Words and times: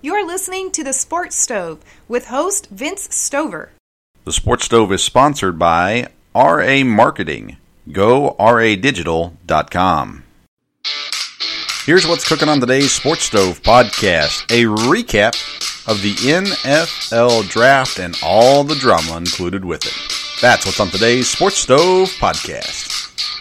You're 0.00 0.24
listening 0.24 0.70
to 0.72 0.84
The 0.84 0.92
Sports 0.92 1.34
Stove 1.34 1.80
with 2.06 2.26
host 2.26 2.68
Vince 2.70 3.12
Stover. 3.12 3.72
The 4.24 4.32
Sports 4.32 4.66
Stove 4.66 4.92
is 4.92 5.02
sponsored 5.02 5.58
by 5.58 6.06
RA 6.36 6.84
Marketing. 6.84 7.56
Go 7.90 8.36
radigital.com. 8.38 10.22
Here's 11.84 12.06
what's 12.06 12.28
cooking 12.28 12.48
on 12.48 12.60
today's 12.60 12.92
Sports 12.92 13.24
Stove 13.24 13.60
podcast 13.62 14.44
a 14.52 14.66
recap 14.86 15.34
of 15.88 16.00
the 16.02 16.14
NFL 16.14 17.48
draft 17.48 17.98
and 17.98 18.16
all 18.22 18.62
the 18.62 18.76
drama 18.76 19.16
included 19.16 19.64
with 19.64 19.84
it. 19.84 20.40
That's 20.40 20.64
what's 20.64 20.78
on 20.78 20.90
today's 20.90 21.28
Sports 21.28 21.56
Stove 21.56 22.10
podcast. 22.20 23.37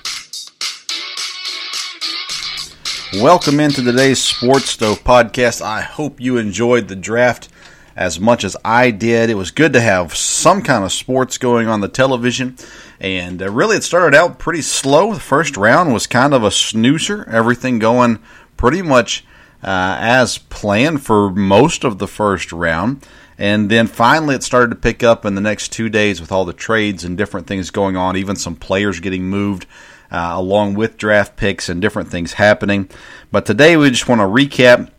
Welcome 3.14 3.62
into 3.62 3.82
today's 3.82 4.22
Sports 4.22 4.72
Stove 4.72 5.02
podcast. 5.02 5.62
I 5.62 5.80
hope 5.80 6.20
you 6.20 6.36
enjoyed 6.36 6.90
the 6.90 6.96
draft 6.96 7.48
as 7.96 8.20
much 8.20 8.44
as 8.44 8.58
I 8.66 8.92
did. 8.92 9.30
It 9.30 9.36
was 9.36 9.50
good 9.50 9.72
to 9.74 9.82
have 9.82 10.14
some 10.14 10.62
kind 10.62 10.84
of 10.84 10.92
sports 10.92 11.38
going 11.38 11.70
on 11.70 11.80
the 11.80 11.88
television. 11.88 12.58
And 13.00 13.42
uh, 13.42 13.50
really, 13.50 13.78
it 13.78 13.86
started 13.86 14.14
out 14.14 14.40
pretty 14.40 14.62
slow. 14.62 15.14
The 15.14 15.22
first 15.22 15.56
round 15.56 15.94
was 15.94 16.06
kind 16.06 16.34
of 16.34 16.44
a 16.44 16.52
snoozer, 16.52 17.24
everything 17.30 17.80
going 17.80 18.20
pretty 18.58 18.82
much 18.82 19.24
uh, 19.64 19.96
as 20.00 20.38
planned 20.38 21.02
for 21.02 21.30
most 21.30 21.86
of 21.86 22.00
the 22.00 22.08
first 22.10 22.52
round. 22.52 23.08
And 23.38 23.70
then 23.70 23.88
finally, 23.88 24.36
it 24.36 24.44
started 24.44 24.72
to 24.72 24.76
pick 24.76 25.02
up 25.02 25.24
in 25.24 25.36
the 25.36 25.42
next 25.42 25.72
two 25.72 25.88
days 25.88 26.20
with 26.20 26.34
all 26.34 26.44
the 26.44 26.52
trades 26.52 27.06
and 27.06 27.18
different 27.18 27.48
things 27.48 27.72
going 27.72 27.96
on, 27.96 28.18
even 28.18 28.36
some 28.36 28.58
players 28.58 29.00
getting 29.00 29.24
moved 29.24 29.66
uh, 30.12 30.34
along 30.36 30.76
with 30.76 30.98
draft 30.98 31.36
picks 31.36 31.70
and 31.70 31.82
different 31.82 32.10
things 32.10 32.34
happening. 32.34 32.90
But 33.32 33.46
today 33.46 33.78
we 33.78 33.90
just 33.90 34.08
want 34.08 34.22
to 34.22 34.26
recap 34.26 34.90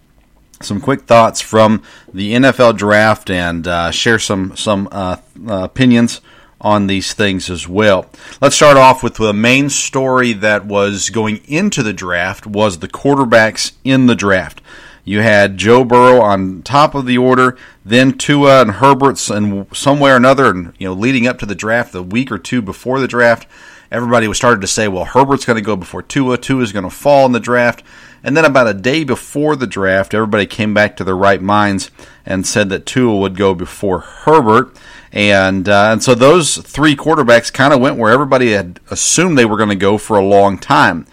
some 0.60 0.80
quick 0.80 1.02
thoughts 1.02 1.40
from 1.40 1.82
the 2.12 2.32
NFL 2.32 2.76
draft 2.76 3.30
and 3.30 3.66
uh, 3.66 3.90
share 3.90 4.18
some 4.18 4.56
some 4.56 4.88
uh, 4.90 5.16
uh, 5.46 5.64
opinions 5.64 6.20
on 6.60 6.88
these 6.88 7.12
things 7.12 7.48
as 7.50 7.68
well. 7.68 8.06
Let's 8.40 8.56
start 8.56 8.76
off 8.76 9.02
with 9.02 9.14
the 9.14 9.32
main 9.32 9.70
story 9.70 10.32
that 10.34 10.66
was 10.66 11.10
going 11.10 11.36
into 11.46 11.82
the 11.82 11.92
draft 11.92 12.46
was 12.46 12.78
the 12.78 12.88
quarterbacks 12.88 13.72
in 13.84 14.06
the 14.06 14.16
draft. 14.16 14.60
You 15.04 15.22
had 15.22 15.56
Joe 15.56 15.84
Burrow 15.84 16.20
on 16.20 16.62
top 16.62 16.94
of 16.94 17.06
the 17.06 17.16
order, 17.16 17.56
then 17.82 18.18
Tua 18.18 18.60
and 18.60 18.72
Herbert's, 18.72 19.30
and 19.30 19.66
somewhere 19.74 20.14
or 20.14 20.16
another, 20.16 20.50
and 20.50 20.74
you 20.78 20.88
know, 20.88 20.92
leading 20.92 21.26
up 21.26 21.38
to 21.38 21.46
the 21.46 21.54
draft, 21.54 21.92
the 21.92 22.02
week 22.02 22.30
or 22.30 22.38
two 22.38 22.60
before 22.60 23.00
the 23.00 23.08
draft, 23.08 23.46
everybody 23.90 24.28
was 24.28 24.36
started 24.36 24.60
to 24.60 24.66
say, 24.66 24.88
well, 24.88 25.04
Herbert's 25.04 25.44
going 25.44 25.56
to 25.56 25.64
go 25.64 25.76
before 25.76 26.02
Tua. 26.02 26.38
Tua 26.38 26.62
is 26.62 26.72
going 26.72 26.84
to 26.84 26.90
fall 26.90 27.26
in 27.26 27.32
the 27.32 27.40
draft. 27.40 27.82
And 28.22 28.36
then 28.36 28.44
about 28.44 28.66
a 28.66 28.74
day 28.74 29.04
before 29.04 29.56
the 29.56 29.66
draft, 29.66 30.12
everybody 30.12 30.46
came 30.46 30.74
back 30.74 30.96
to 30.96 31.04
their 31.04 31.16
right 31.16 31.40
minds 31.40 31.90
and 32.26 32.46
said 32.46 32.68
that 32.68 32.86
Tua 32.86 33.16
would 33.16 33.36
go 33.36 33.54
before 33.54 34.00
Herbert. 34.00 34.76
And, 35.12 35.68
uh, 35.68 35.90
and 35.92 36.02
so 36.02 36.14
those 36.14 36.58
three 36.58 36.96
quarterbacks 36.96 37.52
kind 37.52 37.72
of 37.72 37.80
went 37.80 37.96
where 37.96 38.12
everybody 38.12 38.52
had 38.52 38.80
assumed 38.90 39.38
they 39.38 39.44
were 39.44 39.56
going 39.56 39.68
to 39.68 39.76
go 39.76 39.98
for 39.98 40.18
a 40.18 40.24
long 40.24 40.58
time. 40.58 41.06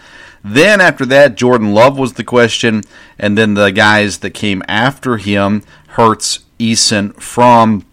Then 0.44 0.82
after 0.82 1.06
that, 1.08 1.36
Jordan 1.36 1.74
Love 1.74 1.98
was 1.98 2.14
the 2.14 2.24
question, 2.24 2.84
and 3.18 3.36
then 3.36 3.56
the 3.56 3.72
guys 3.72 4.20
that 4.20 4.32
came 4.32 4.62
after 4.68 5.18
him, 5.18 5.64
Hurts, 5.90 6.46
Eason, 6.60 7.16
Fromm 7.20 7.84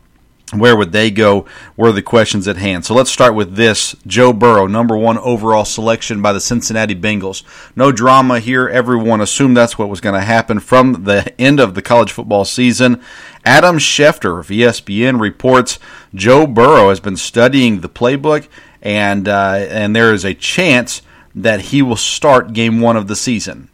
where 0.53 0.77
would 0.77 0.93
they 0.93 1.11
go? 1.11 1.47
Were 1.77 1.93
the 1.93 2.03
questions 2.03 2.47
at 2.47 2.57
hand. 2.57 2.85
So 2.85 2.95
let's 2.95 3.11
start 3.11 3.35
with 3.35 3.57
this 3.57 3.97
Joe 4.07 4.33
Burrow, 4.33 4.67
number 4.67 4.97
one 4.97 5.19
overall 5.19 5.65
selection 5.65 6.21
by 6.21 6.33
the 6.33 6.41
Cincinnati 6.41 6.95
Bengals. 6.95 7.43
No 7.75 7.91
drama 7.91 8.39
here. 8.39 8.69
Everyone 8.69 9.21
assumed 9.21 9.57
that's 9.57 9.79
what 9.79 9.89
was 9.89 10.01
going 10.01 10.15
to 10.15 10.27
happen 10.27 10.61
from 10.61 11.05
the 11.05 11.33
end 11.41 11.59
of 11.59 11.75
the 11.75 11.83
college 11.83 12.12
football 12.12 12.45
season. 12.45 13.01
Adam 13.45 13.79
Schefter 13.79 14.39
of 14.39 14.49
ESPN 14.49 15.21
reports 15.21 15.79
Joe 16.15 16.47
Burrow 16.47 16.91
has 16.91 17.01
been 17.01 17.17
studying 17.17 17.81
the 17.81 17.89
playbook, 17.89 18.47
and, 18.83 19.27
uh, 19.29 19.67
and 19.69 19.97
there 19.97 20.12
is 20.12 20.25
a 20.25 20.35
chance 20.35 21.03
that 21.35 21.61
he 21.61 21.81
will 21.81 21.97
start 21.97 22.53
game 22.53 22.81
one 22.81 22.97
of 22.97 23.09
the 23.09 23.17
season. 23.17 23.69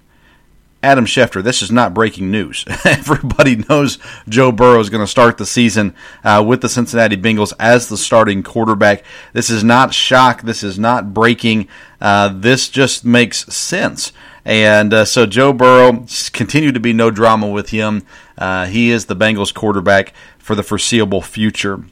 Adam 0.80 1.06
Schefter, 1.06 1.42
this 1.42 1.60
is 1.60 1.72
not 1.72 1.92
breaking 1.92 2.30
news. 2.30 2.64
Everybody 2.84 3.56
knows 3.56 3.98
Joe 4.28 4.52
Burrow 4.52 4.78
is 4.78 4.90
going 4.90 5.02
to 5.02 5.10
start 5.10 5.36
the 5.36 5.46
season 5.46 5.92
uh, 6.22 6.44
with 6.46 6.60
the 6.60 6.68
Cincinnati 6.68 7.16
Bengals 7.16 7.52
as 7.58 7.88
the 7.88 7.96
starting 7.96 8.44
quarterback. 8.44 9.02
This 9.32 9.50
is 9.50 9.64
not 9.64 9.92
shock. 9.92 10.42
This 10.42 10.62
is 10.62 10.78
not 10.78 11.12
breaking. 11.12 11.66
Uh, 12.00 12.32
this 12.32 12.68
just 12.68 13.04
makes 13.04 13.44
sense. 13.52 14.12
And 14.44 14.94
uh, 14.94 15.04
so 15.04 15.26
Joe 15.26 15.52
Burrow 15.52 16.06
continue 16.32 16.70
to 16.70 16.80
be 16.80 16.92
no 16.92 17.10
drama 17.10 17.48
with 17.48 17.70
him. 17.70 18.04
Uh, 18.36 18.66
he 18.66 18.90
is 18.90 19.06
the 19.06 19.16
Bengals 19.16 19.52
quarterback 19.52 20.14
for 20.38 20.54
the 20.54 20.62
foreseeable 20.62 21.22
future. 21.22 21.82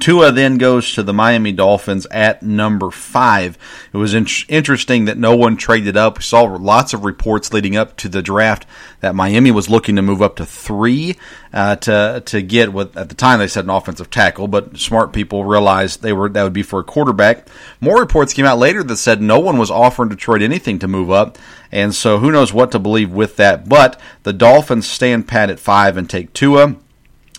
Tua 0.00 0.32
then 0.32 0.58
goes 0.58 0.94
to 0.94 1.04
the 1.04 1.12
Miami 1.12 1.52
Dolphins 1.52 2.06
at 2.06 2.42
number 2.42 2.90
five. 2.90 3.56
It 3.92 3.96
was 3.96 4.14
in- 4.14 4.26
interesting 4.48 5.04
that 5.04 5.16
no 5.16 5.36
one 5.36 5.56
traded 5.56 5.96
up. 5.96 6.18
We 6.18 6.24
saw 6.24 6.42
lots 6.42 6.92
of 6.92 7.04
reports 7.04 7.52
leading 7.52 7.76
up 7.76 7.96
to 7.98 8.08
the 8.08 8.20
draft 8.20 8.66
that 9.00 9.14
Miami 9.14 9.52
was 9.52 9.70
looking 9.70 9.94
to 9.94 10.02
move 10.02 10.20
up 10.20 10.36
to 10.36 10.46
three 10.46 11.16
uh, 11.52 11.76
to 11.76 12.20
to 12.26 12.42
get 12.42 12.72
what 12.72 12.96
at 12.96 13.08
the 13.08 13.14
time 13.14 13.38
they 13.38 13.46
said 13.46 13.64
an 13.64 13.70
offensive 13.70 14.10
tackle, 14.10 14.48
but 14.48 14.76
smart 14.76 15.12
people 15.12 15.44
realized 15.44 16.02
they 16.02 16.12
were 16.12 16.28
that 16.30 16.42
would 16.42 16.52
be 16.52 16.64
for 16.64 16.80
a 16.80 16.84
quarterback. 16.84 17.48
More 17.80 18.00
reports 18.00 18.32
came 18.32 18.44
out 18.44 18.58
later 18.58 18.82
that 18.82 18.96
said 18.96 19.22
no 19.22 19.38
one 19.38 19.56
was 19.56 19.70
offering 19.70 20.08
Detroit 20.08 20.42
anything 20.42 20.80
to 20.80 20.88
move 20.88 21.12
up, 21.12 21.38
and 21.70 21.94
so 21.94 22.18
who 22.18 22.32
knows 22.32 22.52
what 22.52 22.72
to 22.72 22.80
believe 22.80 23.12
with 23.12 23.36
that. 23.36 23.68
But 23.68 24.00
the 24.24 24.32
Dolphins 24.32 24.88
stand 24.88 25.28
pat 25.28 25.48
at 25.48 25.60
five 25.60 25.96
and 25.96 26.10
take 26.10 26.32
Tua. 26.32 26.74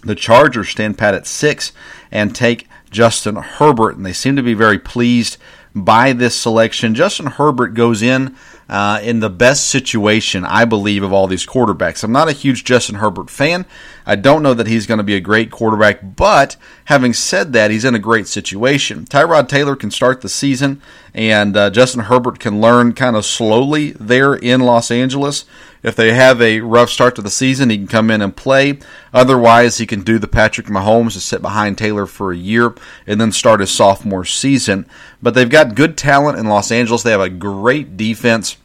The 0.03 0.15
Chargers 0.15 0.69
stand 0.69 0.97
pat 0.97 1.15
at 1.15 1.27
six 1.27 1.73
and 2.11 2.35
take 2.35 2.67
Justin 2.89 3.35
Herbert, 3.35 3.97
and 3.97 4.05
they 4.05 4.13
seem 4.13 4.35
to 4.35 4.43
be 4.43 4.53
very 4.53 4.79
pleased 4.79 5.37
by 5.75 6.13
this 6.13 6.35
selection. 6.35 6.95
Justin 6.95 7.27
Herbert 7.27 7.73
goes 7.73 8.01
in 8.01 8.35
uh, 8.69 8.99
in 9.03 9.19
the 9.19 9.29
best 9.29 9.69
situation, 9.69 10.43
I 10.45 10.65
believe, 10.65 11.03
of 11.03 11.13
all 11.13 11.27
these 11.27 11.45
quarterbacks. 11.45 12.03
I'm 12.03 12.11
not 12.11 12.29
a 12.29 12.33
huge 12.33 12.63
Justin 12.63 12.95
Herbert 12.95 13.29
fan. 13.29 13.65
I 14.09 14.15
don't 14.15 14.41
know 14.41 14.53
that 14.53 14.67
he's 14.67 14.87
going 14.87 14.99
to 14.99 15.03
be 15.03 15.17
a 15.17 15.19
great 15.19 15.51
quarterback, 15.51 15.99
but 16.15 16.55
having 16.85 17.13
said 17.13 17.51
that, 17.51 17.71
he's 17.71 17.83
in 17.83 17.93
a 17.93 17.99
great 17.99 18.25
situation. 18.25 19.03
Tyrod 19.03 19.49
Taylor 19.49 19.75
can 19.75 19.91
start 19.91 20.21
the 20.21 20.29
season, 20.29 20.81
and 21.13 21.57
uh, 21.57 21.69
Justin 21.69 22.03
Herbert 22.03 22.39
can 22.39 22.61
learn 22.61 22.93
kind 22.93 23.17
of 23.17 23.25
slowly 23.25 23.91
there 23.99 24.33
in 24.33 24.61
Los 24.61 24.91
Angeles. 24.91 25.43
If 25.83 25.97
they 25.97 26.13
have 26.13 26.41
a 26.41 26.61
rough 26.61 26.89
start 26.89 27.17
to 27.17 27.21
the 27.21 27.29
season, 27.29 27.69
he 27.69 27.77
can 27.77 27.87
come 27.87 28.09
in 28.09 28.21
and 28.21 28.33
play. 28.33 28.79
Otherwise, 29.13 29.77
he 29.77 29.85
can 29.85 30.03
do 30.03 30.17
the 30.17 30.27
Patrick 30.27 30.67
Mahomes 30.67 31.13
to 31.13 31.19
sit 31.19 31.41
behind 31.41 31.77
Taylor 31.77 32.05
for 32.05 32.31
a 32.31 32.37
year 32.37 32.75
and 33.05 33.19
then 33.19 33.33
start 33.33 33.59
his 33.59 33.71
sophomore 33.71 34.23
season. 34.23 34.87
But 35.21 35.33
they've 35.33 35.49
got 35.49 35.75
good 35.75 35.97
talent 35.97 36.39
in 36.39 36.47
Los 36.47 36.71
Angeles. 36.71 37.03
They 37.03 37.11
have 37.11 37.19
a 37.19 37.29
great 37.29 37.97
defense. 37.97 38.55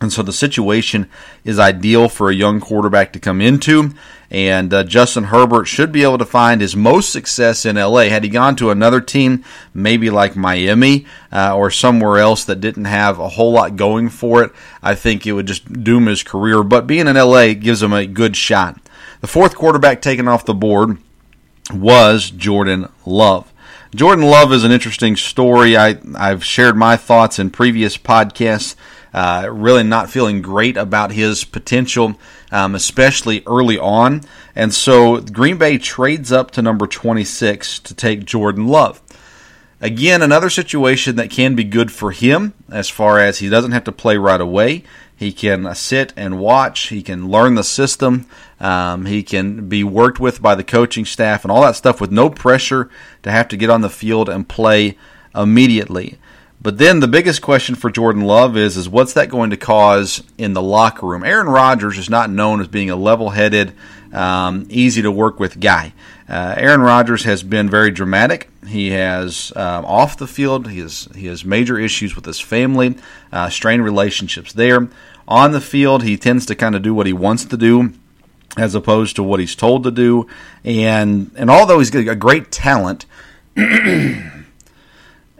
And 0.00 0.10
so 0.10 0.22
the 0.22 0.32
situation 0.32 1.10
is 1.44 1.58
ideal 1.58 2.08
for 2.08 2.30
a 2.30 2.34
young 2.34 2.58
quarterback 2.58 3.12
to 3.12 3.20
come 3.20 3.42
into. 3.42 3.92
And 4.30 4.72
uh, 4.72 4.84
Justin 4.84 5.24
Herbert 5.24 5.64
should 5.64 5.90
be 5.90 6.04
able 6.04 6.18
to 6.18 6.24
find 6.24 6.60
his 6.60 6.76
most 6.76 7.10
success 7.10 7.66
in 7.66 7.74
LA. 7.74 8.02
Had 8.02 8.22
he 8.22 8.30
gone 8.30 8.54
to 8.56 8.70
another 8.70 9.00
team, 9.00 9.44
maybe 9.74 10.08
like 10.08 10.36
Miami 10.36 11.04
uh, 11.32 11.56
or 11.56 11.70
somewhere 11.70 12.18
else 12.18 12.44
that 12.44 12.60
didn't 12.60 12.84
have 12.84 13.18
a 13.18 13.30
whole 13.30 13.52
lot 13.52 13.74
going 13.74 14.08
for 14.08 14.44
it, 14.44 14.52
I 14.82 14.94
think 14.94 15.26
it 15.26 15.32
would 15.32 15.46
just 15.46 15.82
doom 15.82 16.06
his 16.06 16.22
career. 16.22 16.62
But 16.62 16.86
being 16.86 17.08
in 17.08 17.16
LA 17.16 17.54
gives 17.54 17.82
him 17.82 17.92
a 17.92 18.06
good 18.06 18.36
shot. 18.36 18.80
The 19.20 19.26
fourth 19.26 19.56
quarterback 19.56 20.00
taken 20.00 20.28
off 20.28 20.44
the 20.44 20.54
board 20.54 20.98
was 21.72 22.30
Jordan 22.30 22.88
Love. 23.04 23.52
Jordan 23.94 24.24
Love 24.24 24.52
is 24.52 24.62
an 24.62 24.70
interesting 24.70 25.16
story. 25.16 25.76
I, 25.76 25.98
I've 26.16 26.44
shared 26.44 26.76
my 26.76 26.96
thoughts 26.96 27.40
in 27.40 27.50
previous 27.50 27.98
podcasts. 27.98 28.76
Uh, 29.12 29.48
really 29.50 29.82
not 29.82 30.10
feeling 30.10 30.40
great 30.40 30.76
about 30.76 31.12
his 31.12 31.44
potential, 31.44 32.14
um, 32.52 32.74
especially 32.74 33.42
early 33.46 33.78
on. 33.78 34.22
And 34.54 34.72
so 34.72 35.20
Green 35.20 35.58
Bay 35.58 35.78
trades 35.78 36.30
up 36.30 36.50
to 36.52 36.62
number 36.62 36.86
26 36.86 37.80
to 37.80 37.94
take 37.94 38.24
Jordan 38.24 38.66
Love. 38.68 39.00
Again, 39.80 40.20
another 40.20 40.50
situation 40.50 41.16
that 41.16 41.30
can 41.30 41.54
be 41.54 41.64
good 41.64 41.90
for 41.90 42.12
him 42.12 42.52
as 42.70 42.90
far 42.90 43.18
as 43.18 43.38
he 43.38 43.48
doesn't 43.48 43.72
have 43.72 43.84
to 43.84 43.92
play 43.92 44.18
right 44.18 44.40
away. 44.40 44.84
He 45.16 45.32
can 45.32 45.74
sit 45.74 46.12
and 46.16 46.38
watch. 46.38 46.88
He 46.88 47.02
can 47.02 47.28
learn 47.28 47.54
the 47.54 47.64
system. 47.64 48.26
Um, 48.58 49.06
he 49.06 49.22
can 49.22 49.68
be 49.68 49.82
worked 49.82 50.20
with 50.20 50.40
by 50.40 50.54
the 50.54 50.64
coaching 50.64 51.04
staff 51.04 51.44
and 51.44 51.50
all 51.50 51.62
that 51.62 51.76
stuff 51.76 52.00
with 52.00 52.10
no 52.10 52.30
pressure 52.30 52.90
to 53.22 53.30
have 53.30 53.48
to 53.48 53.56
get 53.56 53.70
on 53.70 53.80
the 53.80 53.90
field 53.90 54.28
and 54.28 54.48
play 54.48 54.96
immediately. 55.34 56.18
But 56.62 56.76
then 56.76 57.00
the 57.00 57.08
biggest 57.08 57.40
question 57.40 57.74
for 57.74 57.90
Jordan 57.90 58.22
Love 58.22 58.56
is 58.56 58.76
is 58.76 58.88
what's 58.88 59.14
that 59.14 59.30
going 59.30 59.50
to 59.50 59.56
cause 59.56 60.22
in 60.36 60.52
the 60.52 60.60
locker 60.60 61.06
room? 61.06 61.24
Aaron 61.24 61.48
Rodgers 61.48 61.96
is 61.96 62.10
not 62.10 62.28
known 62.30 62.60
as 62.60 62.68
being 62.68 62.90
a 62.90 62.96
level-headed, 62.96 63.72
um, 64.12 64.66
easy 64.68 65.00
to 65.00 65.10
work 65.10 65.40
with 65.40 65.58
guy. 65.58 65.94
Uh, 66.28 66.54
Aaron 66.56 66.82
Rodgers 66.82 67.24
has 67.24 67.42
been 67.42 67.70
very 67.70 67.90
dramatic. 67.90 68.50
He 68.66 68.90
has 68.90 69.52
um, 69.56 69.84
off 69.86 70.18
the 70.18 70.26
field. 70.26 70.68
He 70.68 70.80
has 70.80 71.08
he 71.14 71.26
has 71.26 71.44
major 71.44 71.78
issues 71.78 72.14
with 72.14 72.26
his 72.26 72.38
family, 72.38 72.96
uh, 73.32 73.48
strained 73.48 73.82
relationships 73.82 74.52
there. 74.52 74.88
On 75.26 75.52
the 75.52 75.60
field, 75.60 76.02
he 76.02 76.16
tends 76.16 76.44
to 76.46 76.54
kind 76.54 76.74
of 76.74 76.82
do 76.82 76.92
what 76.92 77.06
he 77.06 77.12
wants 77.12 77.46
to 77.46 77.56
do 77.56 77.94
as 78.56 78.74
opposed 78.74 79.16
to 79.16 79.22
what 79.22 79.40
he's 79.40 79.54
told 79.54 79.84
to 79.84 79.90
do. 79.90 80.26
And 80.62 81.30
and 81.36 81.50
although 81.50 81.78
he's 81.78 81.94
a 81.94 82.14
great 82.14 82.52
talent, 82.52 83.06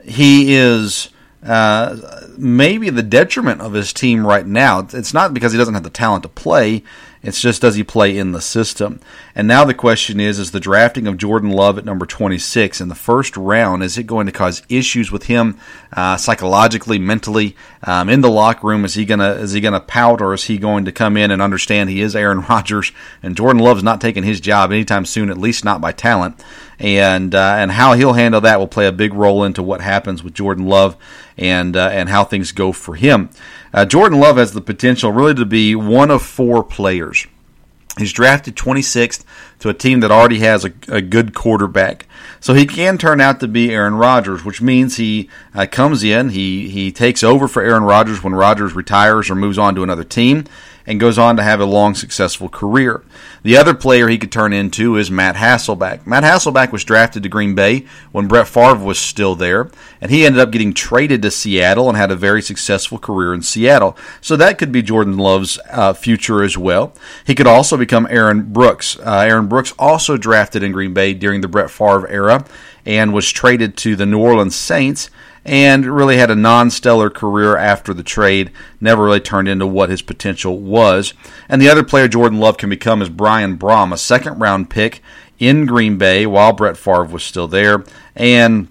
he 0.03 0.55
is 0.55 1.09
uh, 1.43 2.27
maybe 2.37 2.89
the 2.89 3.03
detriment 3.03 3.61
of 3.61 3.73
his 3.73 3.93
team 3.93 4.25
right 4.25 4.45
now. 4.45 4.87
It's 4.93 5.13
not 5.13 5.33
because 5.33 5.51
he 5.51 5.57
doesn't 5.57 5.73
have 5.73 5.83
the 5.83 5.89
talent 5.89 6.23
to 6.23 6.29
play. 6.29 6.83
It's 7.23 7.39
just 7.39 7.61
does 7.61 7.75
he 7.75 7.83
play 7.83 8.17
in 8.17 8.31
the 8.31 8.41
system? 8.41 8.99
And 9.35 9.47
now 9.47 9.63
the 9.63 9.75
question 9.75 10.19
is: 10.19 10.39
Is 10.39 10.51
the 10.51 10.59
drafting 10.59 11.05
of 11.05 11.17
Jordan 11.17 11.51
Love 11.51 11.77
at 11.77 11.85
number 11.85 12.07
26 12.07 12.81
in 12.81 12.87
the 12.89 12.95
first 12.95 13.37
round 13.37 13.83
is 13.83 13.97
it 13.97 14.07
going 14.07 14.25
to 14.25 14.31
cause 14.31 14.63
issues 14.69 15.11
with 15.11 15.23
him 15.23 15.59
uh, 15.93 16.17
psychologically, 16.17 16.97
mentally, 16.97 17.55
um, 17.83 18.09
in 18.09 18.21
the 18.21 18.29
locker 18.29 18.65
room? 18.65 18.85
Is 18.85 18.95
he 18.95 19.05
gonna 19.05 19.33
is 19.33 19.53
he 19.53 19.61
gonna 19.61 19.79
pout, 19.79 20.19
or 20.19 20.33
is 20.33 20.45
he 20.45 20.57
going 20.57 20.85
to 20.85 20.91
come 20.91 21.15
in 21.15 21.29
and 21.29 21.43
understand 21.43 21.89
he 21.89 22.01
is 22.01 22.15
Aaron 22.15 22.41
Rodgers 22.49 22.91
and 23.21 23.37
Jordan 23.37 23.61
Love's 23.61 23.83
not 23.83 24.01
taking 24.01 24.23
his 24.23 24.39
job 24.39 24.71
anytime 24.71 25.05
soon, 25.05 25.29
at 25.29 25.37
least 25.37 25.63
not 25.63 25.79
by 25.79 25.91
talent? 25.91 26.43
And 26.81 27.35
uh, 27.35 27.55
and 27.57 27.71
how 27.71 27.93
he'll 27.93 28.13
handle 28.13 28.41
that 28.41 28.57
will 28.57 28.67
play 28.67 28.87
a 28.87 28.91
big 28.91 29.13
role 29.13 29.43
into 29.43 29.61
what 29.61 29.81
happens 29.81 30.23
with 30.23 30.33
Jordan 30.33 30.65
Love 30.65 30.97
and 31.37 31.77
uh, 31.77 31.89
and 31.91 32.09
how 32.09 32.23
things 32.23 32.51
go 32.51 32.71
for 32.71 32.95
him. 32.95 33.29
Uh, 33.71 33.85
Jordan 33.85 34.19
Love 34.19 34.37
has 34.37 34.53
the 34.53 34.61
potential 34.61 35.11
really 35.11 35.35
to 35.35 35.45
be 35.45 35.75
one 35.75 36.09
of 36.09 36.23
four 36.23 36.63
players. 36.63 37.27
He's 37.97 38.13
drafted 38.13 38.55
26th 38.55 39.23
to 39.59 39.69
a 39.69 39.73
team 39.73 39.99
that 39.99 40.11
already 40.11 40.39
has 40.39 40.63
a, 40.63 40.71
a, 40.87 41.01
good 41.01 41.33
quarterback. 41.33 42.07
So 42.39 42.53
he 42.53 42.65
can 42.65 42.97
turn 42.97 43.19
out 43.19 43.41
to 43.41 43.49
be 43.49 43.73
Aaron 43.73 43.95
Rodgers, 43.95 44.45
which 44.45 44.61
means 44.61 44.95
he 44.95 45.29
uh, 45.53 45.67
comes 45.69 46.01
in, 46.01 46.29
he, 46.29 46.69
he 46.69 46.93
takes 46.93 47.21
over 47.21 47.49
for 47.49 47.61
Aaron 47.61 47.83
Rodgers 47.83 48.23
when 48.23 48.33
Rodgers 48.33 48.73
retires 48.73 49.29
or 49.29 49.35
moves 49.35 49.57
on 49.57 49.75
to 49.75 49.83
another 49.83 50.05
team 50.05 50.45
and 50.85 50.99
goes 50.99 51.17
on 51.17 51.37
to 51.37 51.43
have 51.43 51.59
a 51.59 51.65
long, 51.65 51.95
successful 51.95 52.49
career. 52.49 53.03
The 53.43 53.57
other 53.57 53.73
player 53.73 54.07
he 54.07 54.17
could 54.17 54.31
turn 54.31 54.53
into 54.53 54.97
is 54.97 55.09
Matt 55.09 55.35
Hasselbeck. 55.35 56.05
Matt 56.05 56.23
Hasselbeck 56.23 56.71
was 56.71 56.83
drafted 56.83 57.23
to 57.23 57.29
Green 57.29 57.55
Bay 57.55 57.85
when 58.11 58.27
Brett 58.27 58.47
Favre 58.47 58.83
was 58.83 58.99
still 58.99 59.35
there, 59.35 59.69
and 59.99 60.11
he 60.11 60.25
ended 60.25 60.41
up 60.41 60.51
getting 60.51 60.73
traded 60.73 61.21
to 61.23 61.31
Seattle 61.31 61.89
and 61.89 61.97
had 61.97 62.11
a 62.11 62.15
very 62.15 62.41
successful 62.41 62.99
career 62.99 63.33
in 63.33 63.41
Seattle. 63.41 63.97
So 64.21 64.35
that 64.35 64.57
could 64.57 64.71
be 64.71 64.81
Jordan 64.81 65.17
Love's 65.17 65.59
uh, 65.69 65.93
future 65.93 66.43
as 66.43 66.57
well. 66.57 66.93
He 67.25 67.35
could 67.35 67.47
also 67.47 67.77
become 67.77 68.07
Aaron 68.09 68.51
Brooks. 68.53 68.97
Uh, 68.99 69.25
Aaron 69.27 69.47
Brooks 69.47 69.73
also 69.79 70.17
drafted 70.17 70.63
in 70.63 70.71
Green 70.71 70.93
Bay 70.93 71.13
during 71.13 71.41
the 71.41 71.47
Brett 71.47 71.71
Favre 71.71 72.07
era 72.09 72.45
and 72.85 73.13
was 73.13 73.31
traded 73.31 73.77
to 73.77 73.95
the 73.95 74.05
New 74.05 74.19
Orleans 74.19 74.55
Saints 74.55 75.09
and 75.43 75.85
really 75.85 76.17
had 76.17 76.29
a 76.29 76.35
non 76.35 76.69
stellar 76.69 77.09
career 77.09 77.57
after 77.57 77.93
the 77.93 78.03
trade, 78.03 78.51
never 78.79 79.03
really 79.03 79.19
turned 79.19 79.47
into 79.47 79.65
what 79.65 79.89
his 79.89 80.01
potential 80.01 80.59
was. 80.59 81.13
And 81.49 81.61
the 81.61 81.69
other 81.69 81.83
player 81.83 82.07
Jordan 82.07 82.39
Love 82.39 82.57
can 82.57 82.69
become 82.69 83.01
is 83.01 83.09
Brian 83.09 83.57
Brohm, 83.57 83.93
a 83.93 83.97
second 83.97 84.39
round 84.39 84.69
pick 84.69 85.01
in 85.39 85.65
Green 85.65 85.97
Bay 85.97 86.25
while 86.25 86.53
Brett 86.53 86.77
Favre 86.77 87.05
was 87.05 87.23
still 87.23 87.47
there. 87.47 87.83
And 88.15 88.67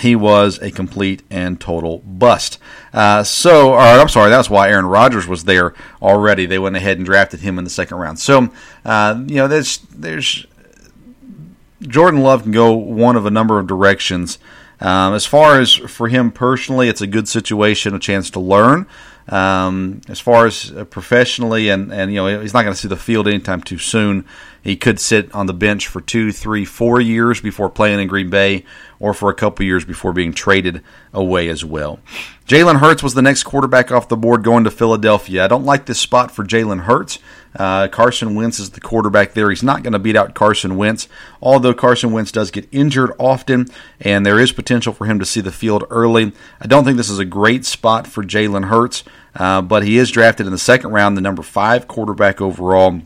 he 0.00 0.14
was 0.16 0.58
a 0.60 0.70
complete 0.70 1.22
and 1.28 1.60
total 1.60 1.98
bust. 1.98 2.58
Uh, 2.92 3.22
so, 3.24 3.72
or 3.74 3.78
I'm 3.78 4.08
sorry, 4.08 4.30
that's 4.30 4.48
why 4.48 4.70
Aaron 4.70 4.86
Rodgers 4.86 5.26
was 5.26 5.44
there 5.44 5.74
already. 6.00 6.46
They 6.46 6.58
went 6.58 6.76
ahead 6.76 6.98
and 6.98 7.04
drafted 7.04 7.40
him 7.40 7.58
in 7.58 7.64
the 7.64 7.70
second 7.70 7.98
round. 7.98 8.18
So, 8.18 8.50
uh, 8.84 9.22
you 9.26 9.36
know, 9.36 9.48
there's 9.48 9.78
there's 9.90 10.46
Jordan 11.82 12.20
Love 12.22 12.42
can 12.42 12.52
go 12.52 12.72
one 12.72 13.16
of 13.16 13.26
a 13.26 13.30
number 13.30 13.58
of 13.58 13.66
directions. 13.66 14.38
Um, 14.80 15.14
as 15.14 15.26
far 15.26 15.60
as 15.60 15.74
for 15.74 16.08
him 16.08 16.30
personally, 16.30 16.88
it's 16.88 17.00
a 17.00 17.06
good 17.06 17.28
situation, 17.28 17.94
a 17.94 17.98
chance 17.98 18.30
to 18.30 18.40
learn. 18.40 18.86
Um, 19.28 20.00
as 20.08 20.20
far 20.20 20.46
as 20.46 20.72
uh, 20.72 20.84
professionally, 20.84 21.68
and, 21.68 21.92
and 21.92 22.10
you 22.10 22.16
know 22.16 22.40
he's 22.40 22.54
not 22.54 22.62
going 22.62 22.72
to 22.72 22.80
see 22.80 22.88
the 22.88 22.96
field 22.96 23.28
anytime 23.28 23.60
too 23.60 23.76
soon. 23.76 24.24
He 24.62 24.76
could 24.76 25.00
sit 25.00 25.34
on 25.34 25.46
the 25.46 25.54
bench 25.54 25.86
for 25.86 26.00
two, 26.00 26.32
three, 26.32 26.64
four 26.64 27.00
years 27.00 27.40
before 27.40 27.70
playing 27.70 28.00
in 28.00 28.08
Green 28.08 28.30
Bay, 28.30 28.64
or 29.00 29.14
for 29.14 29.30
a 29.30 29.34
couple 29.34 29.64
years 29.64 29.84
before 29.84 30.12
being 30.12 30.32
traded 30.32 30.82
away 31.12 31.48
as 31.48 31.64
well. 31.64 32.00
Jalen 32.46 32.80
Hurts 32.80 33.02
was 33.02 33.14
the 33.14 33.22
next 33.22 33.44
quarterback 33.44 33.92
off 33.92 34.08
the 34.08 34.16
board 34.16 34.42
going 34.42 34.64
to 34.64 34.70
Philadelphia. 34.70 35.44
I 35.44 35.48
don't 35.48 35.64
like 35.64 35.86
this 35.86 36.00
spot 36.00 36.30
for 36.30 36.44
Jalen 36.44 36.80
Hurts. 36.80 37.18
Uh, 37.54 37.88
Carson 37.88 38.34
Wentz 38.34 38.58
is 38.58 38.70
the 38.70 38.80
quarterback 38.80 39.34
there. 39.34 39.50
He's 39.50 39.62
not 39.62 39.82
going 39.82 39.92
to 39.92 39.98
beat 39.98 40.16
out 40.16 40.34
Carson 40.34 40.76
Wentz, 40.76 41.08
although 41.40 41.74
Carson 41.74 42.12
Wentz 42.12 42.32
does 42.32 42.50
get 42.50 42.68
injured 42.72 43.12
often, 43.18 43.68
and 44.00 44.24
there 44.24 44.40
is 44.40 44.52
potential 44.52 44.92
for 44.92 45.06
him 45.06 45.18
to 45.18 45.26
see 45.26 45.40
the 45.40 45.52
field 45.52 45.84
early. 45.90 46.32
I 46.60 46.66
don't 46.66 46.84
think 46.84 46.96
this 46.96 47.10
is 47.10 47.18
a 47.18 47.24
great 47.24 47.64
spot 47.64 48.06
for 48.06 48.22
Jalen 48.22 48.66
Hurts, 48.66 49.04
uh, 49.34 49.62
but 49.62 49.84
he 49.84 49.98
is 49.98 50.10
drafted 50.10 50.46
in 50.46 50.52
the 50.52 50.58
second 50.58 50.90
round, 50.90 51.16
the 51.16 51.22
number 51.22 51.42
five 51.42 51.88
quarterback 51.88 52.40
overall 52.40 53.00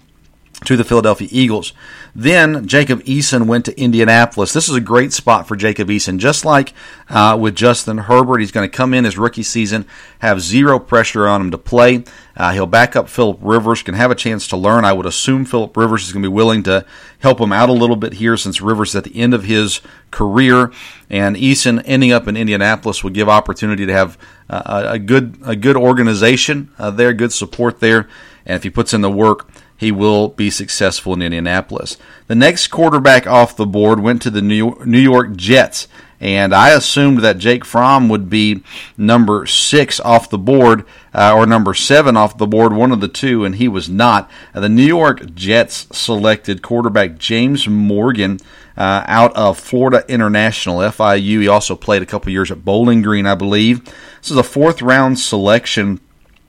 to 0.64 0.76
the 0.76 0.84
Philadelphia 0.84 1.28
Eagles. 1.30 1.72
Then 2.14 2.66
Jacob 2.66 3.02
Eason 3.04 3.46
went 3.46 3.64
to 3.64 3.80
Indianapolis. 3.80 4.52
This 4.52 4.68
is 4.68 4.74
a 4.74 4.80
great 4.80 5.12
spot 5.12 5.48
for 5.48 5.56
Jacob 5.56 5.88
Eason. 5.88 6.18
Just 6.18 6.44
like 6.44 6.74
uh, 7.08 7.38
with 7.40 7.54
Justin 7.54 7.98
Herbert, 7.98 8.38
he's 8.38 8.52
going 8.52 8.68
to 8.68 8.76
come 8.76 8.92
in 8.92 9.04
his 9.04 9.16
rookie 9.16 9.42
season, 9.42 9.86
have 10.18 10.40
zero 10.40 10.78
pressure 10.78 11.26
on 11.26 11.40
him 11.40 11.50
to 11.50 11.58
play. 11.58 12.04
Uh, 12.36 12.52
he'll 12.52 12.66
back 12.66 12.96
up 12.96 13.08
Philip 13.08 13.38
Rivers, 13.40 13.82
can 13.82 13.94
have 13.94 14.10
a 14.10 14.14
chance 14.14 14.46
to 14.48 14.56
learn. 14.56 14.84
I 14.84 14.92
would 14.92 15.06
assume 15.06 15.44
Philip 15.44 15.76
Rivers 15.76 16.06
is 16.06 16.12
going 16.12 16.22
to 16.22 16.28
be 16.28 16.34
willing 16.34 16.62
to 16.64 16.84
help 17.18 17.40
him 17.40 17.52
out 17.52 17.68
a 17.68 17.74
little 17.74 17.96
bit 17.96 18.14
here 18.14 18.36
since 18.36 18.60
Rivers 18.60 18.90
is 18.90 18.96
at 18.96 19.04
the 19.04 19.16
end 19.16 19.34
of 19.34 19.44
his 19.44 19.80
career. 20.10 20.72
And 21.10 21.36
Eason 21.36 21.82
ending 21.84 22.12
up 22.12 22.26
in 22.28 22.36
Indianapolis 22.36 23.04
would 23.04 23.14
give 23.14 23.28
opportunity 23.28 23.84
to 23.86 23.92
have 23.92 24.18
uh, 24.48 24.84
a 24.88 24.98
good 24.98 25.38
a 25.44 25.56
good 25.56 25.76
organization 25.76 26.70
uh, 26.78 26.90
there, 26.90 27.12
good 27.12 27.32
support 27.32 27.80
there. 27.80 28.08
And 28.44 28.56
if 28.56 28.62
he 28.62 28.70
puts 28.70 28.92
in 28.92 29.02
the 29.02 29.10
work, 29.10 29.51
he 29.76 29.90
will 29.90 30.28
be 30.28 30.50
successful 30.50 31.12
in 31.14 31.22
Indianapolis. 31.22 31.96
The 32.26 32.34
next 32.34 32.68
quarterback 32.68 33.26
off 33.26 33.56
the 33.56 33.66
board 33.66 34.00
went 34.00 34.22
to 34.22 34.30
the 34.30 34.42
New 34.42 34.98
York 34.98 35.34
Jets, 35.36 35.88
and 36.20 36.54
I 36.54 36.70
assumed 36.70 37.18
that 37.18 37.38
Jake 37.38 37.64
Fromm 37.64 38.08
would 38.08 38.30
be 38.30 38.62
number 38.96 39.44
six 39.44 39.98
off 39.98 40.30
the 40.30 40.38
board 40.38 40.84
uh, 41.12 41.34
or 41.34 41.46
number 41.46 41.74
seven 41.74 42.16
off 42.16 42.38
the 42.38 42.46
board, 42.46 42.72
one 42.72 42.92
of 42.92 43.00
the 43.00 43.08
two, 43.08 43.44
and 43.44 43.56
he 43.56 43.66
was 43.66 43.88
not. 43.88 44.30
The 44.54 44.68
New 44.68 44.86
York 44.86 45.34
Jets 45.34 45.88
selected 45.90 46.62
quarterback 46.62 47.18
James 47.18 47.66
Morgan. 47.66 48.38
Uh, 48.74 49.04
out 49.06 49.36
of 49.36 49.58
Florida 49.58 50.02
International 50.08 50.78
FIU. 50.78 51.42
He 51.42 51.46
also 51.46 51.76
played 51.76 52.00
a 52.00 52.06
couple 52.06 52.32
years 52.32 52.50
at 52.50 52.64
Bowling 52.64 53.02
Green, 53.02 53.26
I 53.26 53.34
believe. 53.34 53.84
This 53.84 54.30
is 54.30 54.36
a 54.38 54.42
fourth 54.42 54.80
round 54.80 55.18
selection 55.18 56.00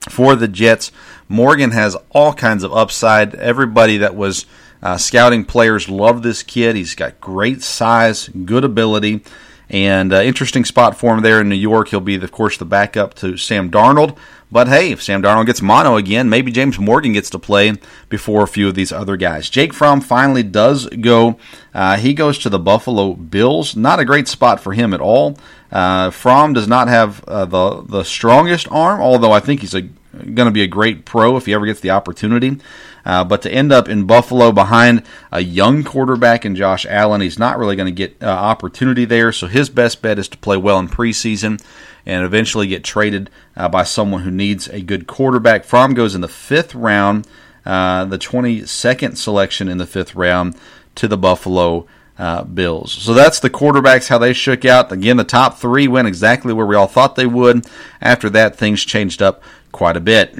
for 0.08 0.36
the 0.36 0.48
Jets. 0.48 0.92
Morgan 1.28 1.70
has 1.70 1.96
all 2.10 2.32
kinds 2.34 2.64
of 2.64 2.72
upside. 2.72 3.34
Everybody 3.34 3.98
that 3.98 4.14
was 4.14 4.46
uh, 4.82 4.98
scouting 4.98 5.44
players 5.44 5.88
love 5.88 6.22
this 6.22 6.42
kid. 6.42 6.76
He's 6.76 6.94
got 6.94 7.20
great 7.20 7.62
size, 7.62 8.28
good 8.28 8.64
ability, 8.64 9.22
and 9.70 10.12
uh, 10.12 10.20
interesting 10.20 10.64
spot 10.64 10.98
for 10.98 11.14
him 11.14 11.22
there 11.22 11.40
in 11.40 11.48
New 11.48 11.54
York. 11.54 11.88
He'll 11.88 12.00
be, 12.00 12.16
of 12.16 12.32
course, 12.32 12.58
the 12.58 12.66
backup 12.66 13.14
to 13.14 13.36
Sam 13.36 13.70
Darnold. 13.70 14.16
But 14.52 14.68
hey, 14.68 14.92
if 14.92 15.02
Sam 15.02 15.22
Darnold 15.22 15.46
gets 15.46 15.62
mono 15.62 15.96
again, 15.96 16.28
maybe 16.28 16.52
James 16.52 16.78
Morgan 16.78 17.14
gets 17.14 17.30
to 17.30 17.38
play 17.38 17.72
before 18.08 18.44
a 18.44 18.46
few 18.46 18.68
of 18.68 18.74
these 18.76 18.92
other 18.92 19.16
guys. 19.16 19.50
Jake 19.50 19.72
Fromm 19.72 20.00
finally 20.00 20.44
does 20.44 20.86
go. 20.86 21.38
Uh, 21.72 21.96
he 21.96 22.14
goes 22.14 22.38
to 22.38 22.48
the 22.48 22.58
Buffalo 22.58 23.14
Bills. 23.14 23.74
Not 23.74 23.98
a 23.98 24.04
great 24.04 24.28
spot 24.28 24.60
for 24.60 24.72
him 24.72 24.94
at 24.94 25.00
all. 25.00 25.36
Uh, 25.74 26.10
Fromm 26.10 26.52
does 26.52 26.68
not 26.68 26.86
have 26.86 27.24
uh, 27.24 27.44
the 27.44 27.82
the 27.82 28.04
strongest 28.04 28.68
arm, 28.70 29.00
although 29.00 29.32
I 29.32 29.40
think 29.40 29.60
he's 29.60 29.72
going 29.72 30.46
to 30.46 30.52
be 30.52 30.62
a 30.62 30.68
great 30.68 31.04
pro 31.04 31.36
if 31.36 31.46
he 31.46 31.52
ever 31.52 31.66
gets 31.66 31.80
the 31.80 31.90
opportunity. 31.90 32.58
Uh, 33.04 33.24
but 33.24 33.42
to 33.42 33.52
end 33.52 33.72
up 33.72 33.88
in 33.88 34.06
Buffalo 34.06 34.52
behind 34.52 35.02
a 35.32 35.40
young 35.40 35.82
quarterback 35.82 36.46
in 36.46 36.54
Josh 36.54 36.86
Allen, 36.86 37.20
he's 37.20 37.40
not 37.40 37.58
really 37.58 37.74
going 37.74 37.92
to 37.92 37.92
get 37.92 38.16
uh, 38.22 38.26
opportunity 38.26 39.04
there. 39.04 39.32
So 39.32 39.48
his 39.48 39.68
best 39.68 40.00
bet 40.00 40.18
is 40.18 40.28
to 40.28 40.38
play 40.38 40.56
well 40.56 40.78
in 40.78 40.88
preseason 40.88 41.60
and 42.06 42.24
eventually 42.24 42.68
get 42.68 42.84
traded 42.84 43.28
uh, 43.56 43.68
by 43.68 43.82
someone 43.82 44.22
who 44.22 44.30
needs 44.30 44.68
a 44.68 44.80
good 44.80 45.08
quarterback. 45.08 45.64
Fromm 45.64 45.92
goes 45.92 46.14
in 46.14 46.20
the 46.20 46.28
fifth 46.28 46.74
round, 46.74 47.26
uh, 47.66 48.04
the 48.04 48.18
22nd 48.18 49.16
selection 49.16 49.68
in 49.68 49.78
the 49.78 49.86
fifth 49.86 50.14
round 50.14 50.56
to 50.94 51.08
the 51.08 51.18
Buffalo 51.18 51.86
uh, 52.18 52.44
Bills. 52.44 52.92
So 52.92 53.14
that's 53.14 53.40
the 53.40 53.50
quarterbacks, 53.50 54.08
how 54.08 54.18
they 54.18 54.32
shook 54.32 54.64
out. 54.64 54.92
Again, 54.92 55.16
the 55.16 55.24
top 55.24 55.58
three 55.58 55.88
went 55.88 56.08
exactly 56.08 56.52
where 56.52 56.66
we 56.66 56.76
all 56.76 56.86
thought 56.86 57.16
they 57.16 57.26
would. 57.26 57.66
After 58.00 58.30
that, 58.30 58.56
things 58.56 58.84
changed 58.84 59.20
up 59.20 59.42
quite 59.72 59.96
a 59.96 60.00
bit. 60.00 60.38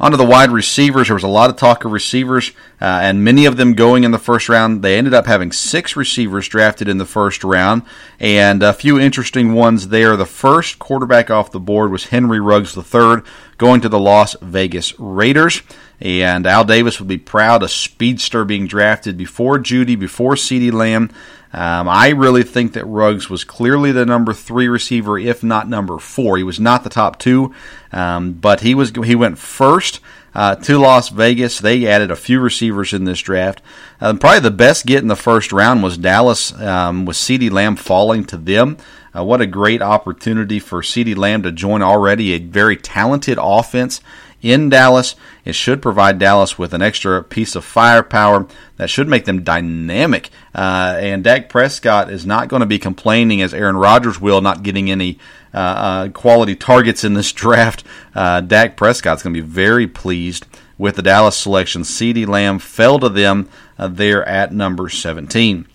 Onto 0.00 0.16
the 0.16 0.24
wide 0.24 0.50
receivers, 0.50 1.08
there 1.08 1.14
was 1.14 1.24
a 1.24 1.28
lot 1.28 1.50
of 1.50 1.56
talk 1.56 1.84
of 1.84 1.92
receivers, 1.92 2.52
uh, 2.80 2.86
and 2.86 3.22
many 3.22 3.44
of 3.44 3.58
them 3.58 3.74
going 3.74 4.02
in 4.02 4.12
the 4.12 4.18
first 4.18 4.48
round. 4.48 4.80
They 4.80 4.96
ended 4.96 5.12
up 5.12 5.26
having 5.26 5.52
six 5.52 5.94
receivers 5.94 6.48
drafted 6.48 6.88
in 6.88 6.96
the 6.96 7.04
first 7.04 7.44
round, 7.44 7.82
and 8.18 8.62
a 8.62 8.72
few 8.72 8.98
interesting 8.98 9.52
ones 9.52 9.88
there. 9.88 10.16
The 10.16 10.24
first 10.24 10.78
quarterback 10.78 11.30
off 11.30 11.50
the 11.52 11.60
board 11.60 11.92
was 11.92 12.06
Henry 12.06 12.40
Ruggs 12.40 12.74
III, 12.74 13.18
going 13.58 13.82
to 13.82 13.90
the 13.90 13.98
Las 13.98 14.34
Vegas 14.40 14.98
Raiders. 14.98 15.60
And 16.00 16.46
Al 16.46 16.64
Davis 16.64 16.98
would 16.98 17.08
be 17.08 17.18
proud, 17.18 17.62
a 17.62 17.68
speedster 17.68 18.44
being 18.44 18.66
drafted 18.66 19.16
before 19.18 19.58
Jeudy, 19.58 19.98
before 19.98 20.34
CeeDee 20.34 20.72
Lamb. 20.72 21.10
Um, 21.52 21.88
I 21.88 22.10
really 22.10 22.44
think 22.44 22.74
that 22.74 22.86
Ruggs 22.86 23.28
was 23.28 23.42
clearly 23.42 23.90
the 23.90 24.06
number 24.06 24.32
three 24.32 24.68
receiver, 24.68 25.18
if 25.18 25.42
not 25.42 25.68
number 25.68 25.98
four. 25.98 26.36
He 26.36 26.44
was 26.44 26.60
not 26.60 26.84
the 26.84 26.90
top 26.90 27.18
two, 27.18 27.52
um, 27.92 28.34
but 28.34 28.60
he 28.60 28.74
was 28.74 28.92
he 29.04 29.16
went 29.16 29.36
first 29.36 30.00
uh, 30.32 30.54
to 30.54 30.78
Las 30.78 31.08
Vegas. 31.08 31.58
They 31.58 31.88
added 31.88 32.12
a 32.12 32.16
few 32.16 32.40
receivers 32.40 32.92
in 32.92 33.04
this 33.04 33.20
draft. 33.20 33.62
Uh, 34.00 34.14
probably 34.14 34.40
the 34.40 34.52
best 34.52 34.86
get 34.86 35.02
in 35.02 35.08
the 35.08 35.16
first 35.16 35.52
round 35.52 35.82
was 35.82 35.98
Dallas, 35.98 36.52
um, 36.60 37.04
with 37.04 37.16
CeeDee 37.16 37.50
Lamb 37.50 37.74
falling 37.74 38.24
to 38.26 38.36
them. 38.36 38.76
Uh, 39.12 39.24
what 39.24 39.40
a 39.40 39.46
great 39.46 39.82
opportunity 39.82 40.60
for 40.60 40.82
CeeDee 40.82 41.16
Lamb 41.16 41.42
to 41.42 41.50
join 41.50 41.82
already 41.82 42.32
a 42.32 42.38
very 42.38 42.76
talented 42.76 43.38
offense 43.40 44.00
in 44.42 44.68
Dallas. 44.68 45.16
It 45.44 45.54
should 45.54 45.82
provide 45.82 46.18
Dallas 46.18 46.58
with 46.58 46.74
an 46.74 46.82
extra 46.82 47.22
piece 47.22 47.54
of 47.54 47.64
firepower 47.64 48.46
that 48.76 48.90
should 48.90 49.08
make 49.08 49.24
them 49.24 49.42
dynamic. 49.42 50.30
Uh, 50.54 50.96
and 50.98 51.24
Dak 51.24 51.48
Prescott 51.48 52.10
is 52.10 52.26
not 52.26 52.48
going 52.48 52.60
to 52.60 52.66
be 52.66 52.78
complaining 52.78 53.42
as 53.42 53.54
Aaron 53.54 53.76
Rodgers 53.76 54.20
will, 54.20 54.40
not 54.40 54.62
getting 54.62 54.90
any 54.90 55.18
uh, 55.52 55.56
uh, 55.56 56.08
quality 56.10 56.56
targets 56.56 57.04
in 57.04 57.14
this 57.14 57.32
draft. 57.34 57.84
Uh, 58.14 58.40
Dak 58.40 58.76
Prescott's 58.76 59.22
going 59.22 59.34
to 59.34 59.42
be 59.42 59.46
very 59.46 59.86
pleased 59.86 60.46
with 60.78 60.96
the 60.96 61.02
Dallas 61.02 61.36
selection. 61.36 61.82
CeeDee 61.82 62.26
Lamb 62.26 62.58
fell 62.58 62.98
to 62.98 63.08
them 63.08 63.48
uh, 63.78 63.88
there 63.88 64.26
at 64.26 64.52
number 64.52 64.88
17. 64.88 65.66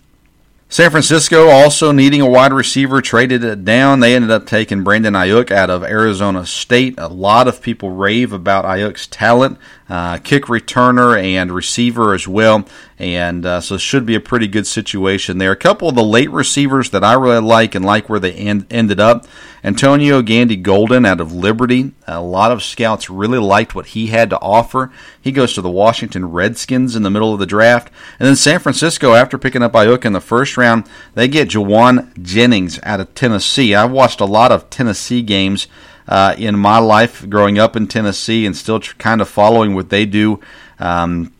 San 0.68 0.90
Francisco 0.90 1.48
also 1.48 1.92
needing 1.92 2.20
a 2.20 2.28
wide 2.28 2.52
receiver 2.52 3.00
traded 3.00 3.44
it 3.44 3.64
down. 3.64 4.00
They 4.00 4.16
ended 4.16 4.32
up 4.32 4.46
taking 4.46 4.82
Brandon 4.82 5.14
Aiyuk 5.14 5.52
out 5.52 5.70
of 5.70 5.84
Arizona 5.84 6.44
State. 6.44 6.96
A 6.98 7.06
lot 7.06 7.46
of 7.46 7.62
people 7.62 7.90
rave 7.90 8.32
about 8.32 8.64
Aiyuk's 8.64 9.06
talent, 9.06 9.58
uh, 9.88 10.18
kick 10.18 10.46
returner 10.46 11.22
and 11.22 11.52
receiver 11.52 12.14
as 12.14 12.26
well, 12.26 12.66
and 12.98 13.44
uh, 13.44 13.60
so 13.60 13.76
should 13.76 14.06
be 14.06 14.14
a 14.14 14.20
pretty 14.20 14.46
good 14.46 14.66
situation 14.66 15.38
there. 15.38 15.52
A 15.52 15.56
couple 15.56 15.88
of 15.88 15.94
the 15.94 16.02
late 16.02 16.30
receivers 16.30 16.90
that 16.90 17.04
I 17.04 17.12
really 17.12 17.40
like 17.40 17.74
and 17.74 17.84
like 17.84 18.08
where 18.08 18.20
they 18.20 18.32
end, 18.32 18.66
ended 18.70 19.00
up. 19.00 19.26
Antonio 19.62 20.22
Gandy 20.22 20.56
Golden 20.56 21.04
out 21.04 21.20
of 21.20 21.32
Liberty. 21.32 21.92
A 22.06 22.20
lot 22.20 22.52
of 22.52 22.62
scouts 22.62 23.10
really 23.10 23.38
liked 23.38 23.74
what 23.74 23.86
he 23.86 24.06
had 24.06 24.30
to 24.30 24.40
offer. 24.40 24.90
He 25.20 25.32
goes 25.32 25.54
to 25.54 25.60
the 25.60 25.68
Washington 25.68 26.30
Redskins 26.30 26.96
in 26.96 27.02
the 27.02 27.10
middle 27.10 27.32
of 27.34 27.40
the 27.40 27.46
draft. 27.46 27.92
And 28.18 28.26
then 28.26 28.36
San 28.36 28.60
Francisco, 28.60 29.12
after 29.12 29.36
picking 29.36 29.62
up 29.62 29.72
Aiyuk 29.72 30.04
in 30.04 30.12
the 30.12 30.20
first 30.20 30.56
round, 30.56 30.88
they 31.14 31.28
get 31.28 31.48
Jauan 31.48 32.16
Jennings 32.22 32.78
out 32.82 33.00
of 33.00 33.14
Tennessee. 33.14 33.74
I've 33.74 33.90
watched 33.90 34.20
a 34.20 34.24
lot 34.24 34.52
of 34.52 34.70
Tennessee 34.70 35.20
games 35.20 35.66
uh, 36.08 36.34
in 36.38 36.56
my 36.56 36.78
life 36.78 37.28
growing 37.28 37.58
up 37.58 37.76
in 37.76 37.88
Tennessee 37.88 38.46
and 38.46 38.56
still 38.56 38.80
tr- 38.80 38.94
kind 38.96 39.20
of 39.20 39.28
following 39.28 39.74
what 39.74 39.90
they 39.90 40.06
do. 40.06 40.40
Um, 40.78 41.32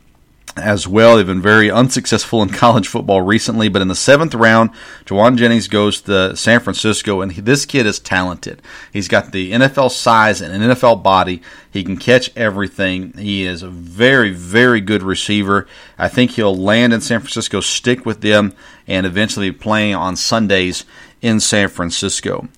as 0.57 0.89
well. 0.89 1.17
They've 1.17 1.27
been 1.27 1.43
very 1.43 1.71
unsuccessful 1.71 2.43
in 2.43 2.49
college 2.51 2.89
football 2.89 3.21
recently, 3.21 3.69
but 3.69 3.83
in 3.83 3.89
the 3.89 3.95
seventh 3.95 4.35
round, 4.35 4.71
Jauan 5.05 5.37
Jennings 5.37 5.69
goes 5.69 6.01
to 6.03 6.37
San 6.37 6.61
Francisco, 6.61 7.21
and 7.21 7.33
he, 7.33 7.41
this 7.41 7.67
kid 7.67 7.87
is 7.87 7.99
talented. 7.99 8.63
He's 8.93 9.09
got 9.09 9.33
the 9.33 9.53
NFL 9.53 9.91
size 9.91 10.41
and 10.41 10.53
an 10.53 10.71
NFL 10.71 11.03
body. 11.03 11.43
He 11.71 11.85
can 11.85 11.97
catch 11.97 12.35
everything. 12.37 13.13
He 13.13 13.45
is 13.45 13.63
a 13.63 13.69
very, 13.69 14.31
very 14.31 14.81
good 14.81 15.03
receiver. 15.03 15.67
I 15.99 16.09
think 16.09 16.33
he'll 16.33 16.57
land 16.57 16.93
in 16.93 17.01
San 17.01 17.21
Francisco, 17.21 17.61
stick 17.61 18.07
with 18.07 18.21
them, 18.21 18.55
and 18.87 19.07
eventually 19.07 19.53
playing 19.53 19.95
on 19.95 20.17
Sundays 20.17 20.85
in 21.21 21.41
San 21.41 21.69
Francisco. 21.69 22.49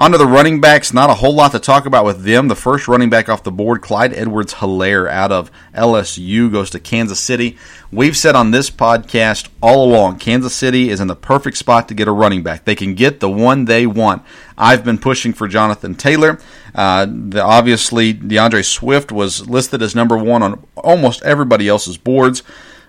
On 0.00 0.12
to 0.12 0.18
the 0.18 0.26
running 0.26 0.60
backs. 0.60 0.92
Not 0.92 1.10
a 1.10 1.14
whole 1.14 1.34
lot 1.34 1.50
to 1.50 1.58
talk 1.58 1.84
about 1.84 2.04
with 2.04 2.22
them. 2.22 2.46
The 2.46 2.54
first 2.54 2.86
running 2.86 3.10
back 3.10 3.28
off 3.28 3.42
the 3.42 3.50
board, 3.50 3.82
Clyde 3.82 4.12
Edwards 4.14 4.54
Helaire 4.54 5.10
out 5.10 5.32
of 5.32 5.50
LSU, 5.74 6.52
goes 6.52 6.70
to 6.70 6.78
Kansas 6.78 7.18
City. 7.18 7.58
We've 7.90 8.16
said 8.16 8.36
on 8.36 8.52
this 8.52 8.70
podcast 8.70 9.48
all 9.60 9.84
along, 9.84 10.20
Kansas 10.20 10.54
City 10.54 10.88
is 10.88 11.00
in 11.00 11.08
the 11.08 11.16
perfect 11.16 11.56
spot 11.56 11.88
to 11.88 11.94
get 11.94 12.06
a 12.06 12.12
running 12.12 12.44
back. 12.44 12.64
They 12.64 12.76
can 12.76 12.94
get 12.94 13.18
the 13.18 13.28
one 13.28 13.64
they 13.64 13.88
want. 13.88 14.22
I've 14.56 14.84
been 14.84 14.98
pushing 14.98 15.32
for 15.32 15.48
Jonathan 15.48 15.96
Taylor. 15.96 16.38
Uh, 16.76 17.06
the, 17.08 17.42
obviously, 17.42 18.14
DeAndre 18.14 18.64
Swift 18.64 19.10
was 19.10 19.48
listed 19.48 19.82
as 19.82 19.96
number 19.96 20.16
one 20.16 20.44
on 20.44 20.64
almost 20.76 21.24
everybody 21.24 21.66
else's 21.66 21.98
boards. 21.98 22.44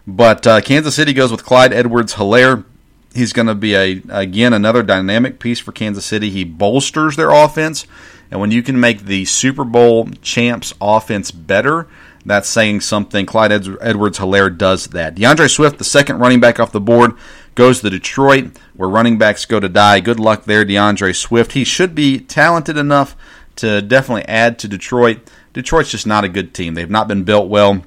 But 0.06 0.46
uh, 0.46 0.62
Kansas 0.62 0.94
City 0.94 1.14
goes 1.14 1.32
with 1.32 1.44
Clyde 1.44 1.74
Edwards 1.74 2.16
Helaire. 2.16 2.66
He's 3.14 3.34
going 3.34 3.48
to 3.48 3.56
be 3.56 3.76
a 3.76 4.02
again 4.10 4.54
another 4.54 4.84
dynamic 4.84 5.40
piece 5.40 5.60
for 5.60 5.72
Kansas 5.72 6.06
City. 6.06 6.30
He 6.30 6.44
bolsters 6.44 7.16
their 7.16 7.32
offense, 7.32 7.88
and 8.30 8.40
when 8.40 8.52
you 8.52 8.62
can 8.62 8.80
make 8.80 9.02
the 9.06 9.26
Super 9.26 9.64
Bowl 9.64 10.10
champs 10.22 10.74
offense 10.80 11.32
better, 11.32 11.88
that's 12.26 12.48
saying 12.48 12.82
something. 12.82 13.26
Clyde 13.26 13.52
Edwards 13.52 14.20
Helaire 14.20 14.56
does 14.56 14.88
that. 14.88 15.16
DeAndre 15.16 15.50
Swift, 15.50 15.78
the 15.80 15.84
second 15.84 16.20
running 16.20 16.40
back 16.40 16.60
off 16.60 16.72
the 16.72 16.80
board, 16.80 17.14
goes 17.56 17.82
to 17.82 17.90
Detroit, 17.90 18.58
where 18.76 18.90
running 18.90 19.18
backs 19.18 19.46
go 19.46 19.60
to 19.60 19.70
die. 19.70 20.00
Good 20.00 20.20
luck 20.20 20.44
there, 20.44 20.64
DeAndre 20.64 21.16
Swift. 21.16 21.54
He 21.54 21.64
should 21.64 21.96
be 21.96 22.20
talented 22.20 22.78
enough 22.78 23.16
to 23.56 23.82
definitely 23.82 24.26
add 24.26 24.60
to 24.60 24.68
Detroit. 24.68 25.20
Detroit's 25.52 25.92
just 25.92 26.06
not 26.06 26.24
a 26.24 26.30
good 26.30 26.54
team. 26.54 26.76
They've 26.76 26.90
not 26.90 27.08
been 27.08 27.24
built 27.24 27.50
well 27.50 27.84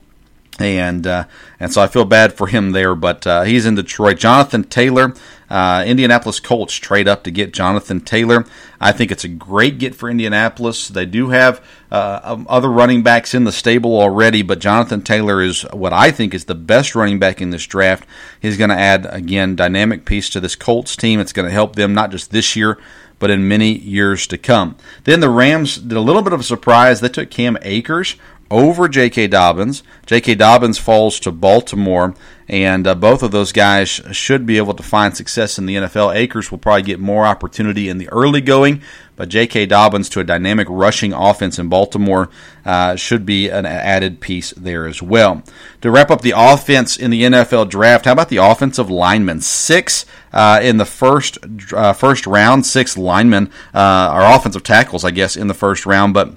and 0.63 1.07
uh, 1.07 1.25
and 1.61 1.73
so 1.73 1.83
I 1.83 1.87
feel 1.87 2.05
bad 2.05 2.33
for 2.33 2.47
him 2.47 2.73
there. 2.73 2.95
But 2.95 3.27
uh, 3.27 3.43
he's 3.43 3.67
in 3.67 3.75
Detroit. 3.75 4.19
Jonathan 4.19 4.65
Taylor, 4.65 5.15
uh, 5.51 5.85
Indianapolis 5.87 6.41
Colts 6.41 6.75
trade 6.75 7.09
up 7.09 7.25
to 7.25 7.31
get 7.31 7.53
Jonathan 7.53 8.01
Taylor. 8.01 8.45
I 8.81 8.93
think 8.93 9.11
it's 9.11 9.25
a 9.25 9.29
great 9.29 9.79
get 9.79 9.95
for 9.95 10.09
Indianapolis. 10.09 10.89
They 10.89 11.07
do 11.07 11.31
have 11.31 11.65
uh, 11.91 12.21
um, 12.23 12.47
other 12.49 12.71
running 12.71 13.03
backs 13.03 13.35
in 13.35 13.45
the 13.45 13.53
stable 13.53 14.01
already, 14.01 14.43
but 14.43 14.59
Jonathan 14.59 15.03
Taylor 15.03 15.43
is 15.43 15.63
what 15.73 15.93
I 15.93 16.11
think 16.11 16.35
is 16.35 16.47
the 16.47 16.55
best 16.55 16.95
running 16.95 17.19
back 17.19 17.41
in 17.41 17.51
this 17.51 17.67
draft. 17.67 18.09
He's 18.41 18.57
going 18.57 18.71
to 18.71 18.77
add 18.79 19.07
again 19.11 19.57
dynamic 19.57 20.05
piece 20.05 20.31
to 20.31 20.41
this 20.41 20.57
Colts 20.57 20.97
team. 20.97 21.21
It's 21.21 21.33
going 21.33 21.47
to 21.47 21.53
help 21.53 21.77
them 21.77 21.95
not 21.95 22.11
just 22.11 22.31
this 22.31 22.57
year 22.57 22.79
but 23.23 23.31
in 23.31 23.47
many 23.47 23.79
years 23.79 24.27
to 24.27 24.37
come. 24.37 24.75
Then 25.05 25.21
the 25.21 25.31
Rams 25.31 25.77
did 25.77 25.97
a 25.97 26.01
little 26.01 26.23
bit 26.23 26.33
of 26.33 26.41
a 26.41 26.43
surprise. 26.43 27.01
They 27.01 27.09
took 27.09 27.31
Cam 27.31 27.57
Akers 27.63 28.17
over 28.53 28.87
J.K. 28.87 29.29
Dobbins. 29.29 29.83
J.K. 30.05 30.35
Dobbins 30.35 30.79
falls 30.79 31.19
to 31.21 31.33
Baltimore, 31.33 32.15
and 32.49 32.87
uh, 32.87 32.95
both 32.95 33.23
of 33.23 33.31
those 33.31 33.51
guys 33.51 33.89
should 33.89 34.45
be 34.45 34.59
able 34.59 34.75
to 34.75 34.83
find 34.83 35.17
success 35.17 35.59
in 35.59 35.65
the 35.65 35.77
NFL. 35.77 36.15
Akers 36.15 36.51
will 36.51 36.59
probably 36.59 36.83
get 36.83 37.01
more 37.01 37.25
opportunity 37.25 37.89
in 37.89 37.97
the 37.97 38.11
early 38.11 38.43
going, 38.43 38.83
but 39.17 39.31
J.K. 39.31 39.67
Dobbins 39.67 40.11
to 40.11 40.21
a 40.21 40.25
dynamic 40.25 40.67
rushing 40.69 41.15
offense 41.15 41.59
in 41.59 41.71
Baltimore 41.71 42.29
uh, 42.67 42.95
should 42.95 43.25
be 43.25 43.49
an 43.49 43.65
added 43.65 44.21
piece 44.21 44.51
there 44.51 44.87
as 44.87 45.01
well. 45.01 45.43
To 45.81 45.91
wrap 45.91 46.11
up 46.11 46.21
the 46.21 46.35
offense 46.37 46.99
in 46.99 47.11
the 47.11 47.23
NFL 47.23 47.71
draft, 47.71 48.05
how 48.05 48.13
about 48.13 48.29
the 48.29 48.37
offensive 48.37 48.91
linemen? 48.91 49.41
Six 49.41 50.05
uh, 50.31 50.61
in 50.63 50.77
the 50.77 50.85
first 50.85 51.39
uh, 51.73 51.95
first 51.95 52.27
round, 52.27 52.67
six 52.67 52.99
linemen, 52.99 53.51
uh, 53.73 54.11
or 54.13 54.37
offensive 54.37 54.63
tackles, 54.63 55.05
I 55.07 55.11
guess, 55.11 55.37
in 55.37 55.47
the 55.47 55.55
first 55.55 55.87
round, 55.87 56.13
but 56.13 56.37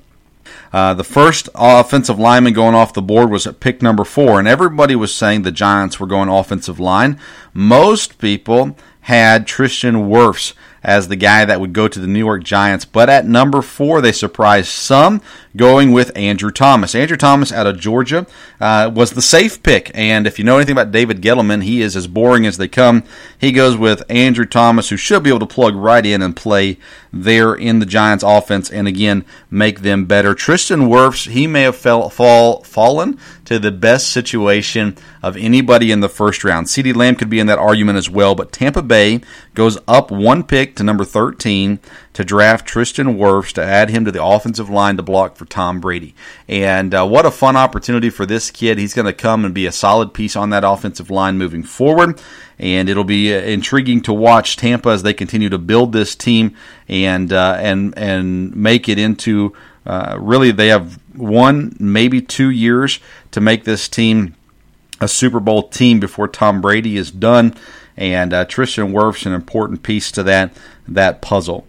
uh, 0.75 0.94
the 0.94 1.05
first 1.05 1.48
offensive 1.55 2.20
lineman 2.20 2.51
going 2.51 2.75
off 2.75 2.91
the 2.91 3.01
board 3.01 3.32
was 3.32 3.48
at 3.48 3.62
pick 3.62 3.82
number 3.82 4.03
four, 4.03 4.39
and 4.39 4.46
everybody 4.46 4.94
was 4.94 5.15
saying 5.15 5.44
the 5.44 5.50
Giants 5.50 6.01
were 6.01 6.05
going 6.05 6.27
offensive 6.27 6.82
line. 6.82 7.17
Most 7.53 8.17
people 8.17 8.75
had 9.00 9.48
Tristan 9.48 10.10
Wirfs 10.10 10.53
as 10.84 11.08
the 11.08 11.15
guy 11.15 11.46
that 11.46 11.62
would 11.62 11.72
go 11.72 11.88
to 11.88 11.98
the 11.98 12.08
New 12.08 12.20
York 12.20 12.44
Giants. 12.44 12.84
But 12.84 13.10
at 13.10 13.25
number 13.25 13.62
four, 13.62 14.01
they 14.01 14.12
surprised 14.12 14.67
some, 14.67 15.22
going 15.55 15.91
with 15.91 16.15
Andrew 16.15 16.51
Thomas. 16.51 16.95
Andrew 16.95 17.17
Thomas 17.17 17.51
out 17.51 17.67
of 17.67 17.79
Georgia 17.79 18.25
uh, 18.59 18.91
was 18.93 19.12
the 19.12 19.21
safe 19.21 19.63
pick. 19.63 19.91
And 19.93 20.27
if 20.27 20.38
you 20.38 20.45
know 20.45 20.57
anything 20.57 20.74
about 20.74 20.91
David 20.91 21.21
Gettleman, 21.21 21.63
he 21.63 21.81
is 21.81 21.95
as 21.95 22.07
boring 22.07 22.45
as 22.45 22.57
they 22.57 22.67
come. 22.67 23.03
He 23.38 23.51
goes 23.51 23.77
with 23.77 24.03
Andrew 24.09 24.45
Thomas, 24.45 24.89
who 24.89 24.97
should 24.97 25.24
be 25.24 25.29
able 25.29 25.39
to 25.39 25.45
plug 25.45 25.75
right 25.75 26.05
in 26.05 26.21
and 26.21 26.35
play 26.35 26.77
there 27.12 27.55
in 27.55 27.79
the 27.79 27.85
Giants 27.85 28.24
offense 28.24 28.69
and 28.69 28.88
again 28.88 29.24
make 29.50 29.81
them 29.81 30.05
better. 30.05 30.35
Tristan 30.35 30.89
Wirfs, 30.89 31.29
he 31.29 31.47
may 31.47 31.62
have 31.62 31.75
fell, 31.75 32.09
fall, 32.09 32.63
fallen 32.63 33.17
to 33.45 33.59
the 33.59 33.71
best 33.71 34.09
situation 34.09 34.97
of 35.24 35.38
anybody 35.38 35.91
in 35.91 36.01
the 36.01 36.09
first 36.09 36.43
round. 36.43 36.67
CeeDee 36.67 36.95
Lamb 36.95 37.15
could 37.15 37.29
be 37.29 37.39
in 37.39 37.47
that 37.47 37.59
argument 37.59 37.97
as 37.97 38.09
well, 38.09 38.35
but 38.35 38.51
Tampa 38.51 38.81
Bay 38.81 39.21
goes 39.53 39.77
up 39.88 40.12
one 40.12 40.43
pick 40.43 40.75
to 40.75 40.83
number 40.83 41.05
13 41.05 41.79
to 42.15 42.24
draft 42.24 42.65
Tristan 42.65 43.17
Wirfs 43.17 43.51
to 43.53 43.63
add 43.63 43.89
him 43.89 44.05
to 44.05 44.12
the 44.12 44.24
offensive 44.24 44.69
line 44.69 44.95
to 44.95 45.03
block 45.03 45.36
for 45.36 45.43
Tom 45.43 45.81
Brady. 45.81 46.15
And 46.48 46.95
uh, 46.95 47.05
what 47.05 47.25
a 47.25 47.31
fun 47.31 47.57
opportunity 47.57 48.10
for 48.10 48.25
this 48.25 48.50
kid. 48.50 48.77
He's 48.77 48.93
going 48.93 49.05
to 49.05 49.13
come 49.13 49.43
and 49.43 49.53
be 49.53 49.65
a 49.65 49.72
solid 49.72 50.13
piece 50.13 50.38
on 50.38 50.50
that 50.51 50.63
offensive 50.63 51.10
line 51.10 51.38
moving 51.38 51.62
forward. 51.62 52.22
And 52.57 52.88
it'll 52.88 53.03
be 53.03 53.36
uh, 53.36 53.41
intriguing 53.41 54.01
to 54.03 54.13
watch 54.13 54.55
Tampa 54.55 54.89
as 54.89 55.03
they 55.03 55.13
continue 55.13 55.50
to 55.50 55.57
build 55.57 55.91
this 55.91 56.15
team 56.15 56.55
and 56.88 57.34
uh, 57.34 57.57
and 57.60 57.93
and 57.98 58.55
make 58.55 58.88
it 58.88 58.98
into 58.98 59.53
uh, 59.86 60.15
really 60.17 60.51
they 60.51 60.69
have 60.69 60.98
one 61.13 61.75
maybe 61.81 62.22
two 62.22 62.50
years 62.50 63.00
to 63.31 63.41
make 63.41 63.65
this 63.65 63.89
team 63.89 64.36
a 65.01 65.10
Super 65.10 65.41
Bowl 65.41 65.63
team 65.63 66.00
before 66.00 66.29
Tom 66.29 66.62
Brady 66.62 66.95
is 66.95 67.12
done. 67.12 67.55
And 67.98 68.34
uh, 68.34 68.45
Tristan 68.45 68.93
Wirfs 68.93 69.25
an 69.25 69.34
important 69.34 69.84
piece 69.84 70.13
to 70.13 70.24
that 70.24 70.55
that 70.88 71.22
puzzle. 71.22 71.67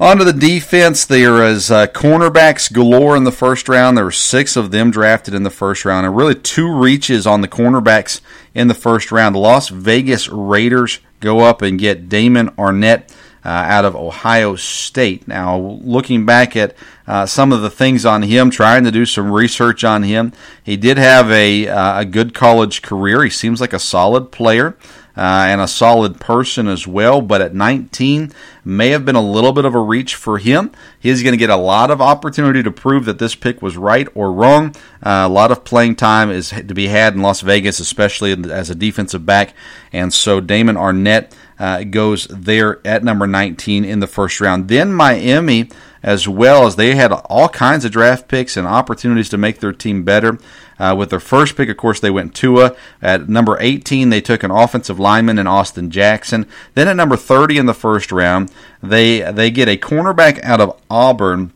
On 0.00 0.16
to 0.16 0.24
the 0.24 0.32
defense, 0.32 1.04
there 1.04 1.42
is 1.42 1.72
uh, 1.72 1.88
cornerbacks 1.88 2.72
galore 2.72 3.16
in 3.16 3.24
the 3.24 3.32
first 3.32 3.68
round. 3.68 3.96
There 3.96 4.04
were 4.04 4.12
six 4.12 4.54
of 4.54 4.70
them 4.70 4.92
drafted 4.92 5.34
in 5.34 5.42
the 5.42 5.50
first 5.50 5.84
round, 5.84 6.06
and 6.06 6.16
really 6.16 6.36
two 6.36 6.72
reaches 6.72 7.26
on 7.26 7.40
the 7.40 7.48
cornerbacks 7.48 8.20
in 8.54 8.68
the 8.68 8.74
first 8.74 9.10
round. 9.10 9.34
The 9.34 9.40
Las 9.40 9.70
Vegas 9.70 10.28
Raiders 10.28 11.00
go 11.18 11.40
up 11.40 11.62
and 11.62 11.80
get 11.80 12.08
Damon 12.08 12.50
Arnette. 12.50 13.10
uh, 13.44 13.48
out 13.48 13.84
of 13.84 13.96
Ohio 13.96 14.56
State. 14.56 15.26
Now, 15.26 15.56
looking 15.58 16.26
back 16.26 16.56
at 16.56 16.74
uh, 17.06 17.24
some 17.24 17.52
of 17.52 17.62
the 17.62 17.70
things 17.70 18.04
on 18.04 18.22
him, 18.22 18.50
trying 18.50 18.84
to 18.84 18.90
do 18.90 19.06
some 19.06 19.32
research 19.32 19.84
on 19.84 20.02
him, 20.02 20.32
he 20.62 20.76
did 20.76 20.98
have 20.98 21.30
a, 21.30 21.66
uh, 21.66 22.00
a 22.00 22.04
good 22.04 22.34
college 22.34 22.82
career. 22.82 23.24
He 23.24 23.30
seems 23.30 23.60
like 23.60 23.72
a 23.72 23.78
solid 23.78 24.32
player 24.32 24.76
uh, 25.18 25.46
and 25.48 25.60
a 25.60 25.66
solid 25.66 26.20
person 26.20 26.68
as 26.68 26.86
well. 26.86 27.20
But 27.20 27.42
at 27.42 27.52
19, 27.52 28.32
may 28.64 28.90
have 28.90 29.04
been 29.04 29.16
a 29.16 29.20
little 29.20 29.52
bit 29.52 29.64
of 29.64 29.74
a 29.74 29.80
reach 29.80 30.14
for 30.14 30.38
him. 30.38 30.70
He's 31.00 31.24
going 31.24 31.32
to 31.32 31.38
get 31.38 31.50
a 31.50 31.56
lot 31.56 31.90
of 31.90 32.00
opportunity 32.00 32.62
to 32.62 32.70
prove 32.70 33.04
that 33.06 33.18
this 33.18 33.34
pick 33.34 33.60
was 33.60 33.76
right 33.76 34.06
or 34.14 34.32
wrong. 34.32 34.76
Uh, 35.02 35.26
a 35.26 35.28
lot 35.28 35.50
of 35.50 35.64
playing 35.64 35.96
time 35.96 36.30
is 36.30 36.50
to 36.50 36.72
be 36.72 36.86
had 36.86 37.14
in 37.14 37.22
Las 37.22 37.40
Vegas, 37.40 37.80
especially 37.80 38.32
as 38.48 38.70
a 38.70 38.76
defensive 38.76 39.26
back. 39.26 39.54
And 39.92 40.14
so 40.14 40.40
Damon 40.40 40.76
Arnette 40.76 41.32
uh, 41.58 41.82
goes 41.82 42.28
there 42.28 42.80
at 42.86 43.02
number 43.02 43.26
19 43.26 43.84
in 43.84 43.98
the 43.98 44.06
first 44.06 44.40
round. 44.40 44.68
Then 44.68 44.92
Miami 44.92 45.68
as 46.02 46.28
well 46.28 46.66
as 46.66 46.76
they 46.76 46.94
had 46.94 47.12
all 47.12 47.48
kinds 47.48 47.84
of 47.84 47.92
draft 47.92 48.28
picks 48.28 48.56
and 48.56 48.66
opportunities 48.66 49.28
to 49.30 49.38
make 49.38 49.60
their 49.60 49.72
team 49.72 50.02
better. 50.04 50.38
Uh, 50.78 50.94
with 50.96 51.10
their 51.10 51.20
first 51.20 51.56
pick, 51.56 51.68
of 51.68 51.76
course, 51.76 51.98
they 51.98 52.10
went 52.10 52.34
Tua. 52.34 52.76
At 53.02 53.28
number 53.28 53.56
18, 53.60 54.10
they 54.10 54.20
took 54.20 54.42
an 54.42 54.50
offensive 54.50 55.00
lineman 55.00 55.38
in 55.38 55.46
Austin 55.46 55.90
Jackson. 55.90 56.46
Then 56.74 56.88
at 56.88 56.96
number 56.96 57.16
30 57.16 57.58
in 57.58 57.66
the 57.66 57.74
first 57.74 58.12
round, 58.12 58.52
they 58.82 59.20
they 59.32 59.50
get 59.50 59.68
a 59.68 59.76
cornerback 59.76 60.42
out 60.44 60.60
of 60.60 60.80
Auburn. 60.88 61.52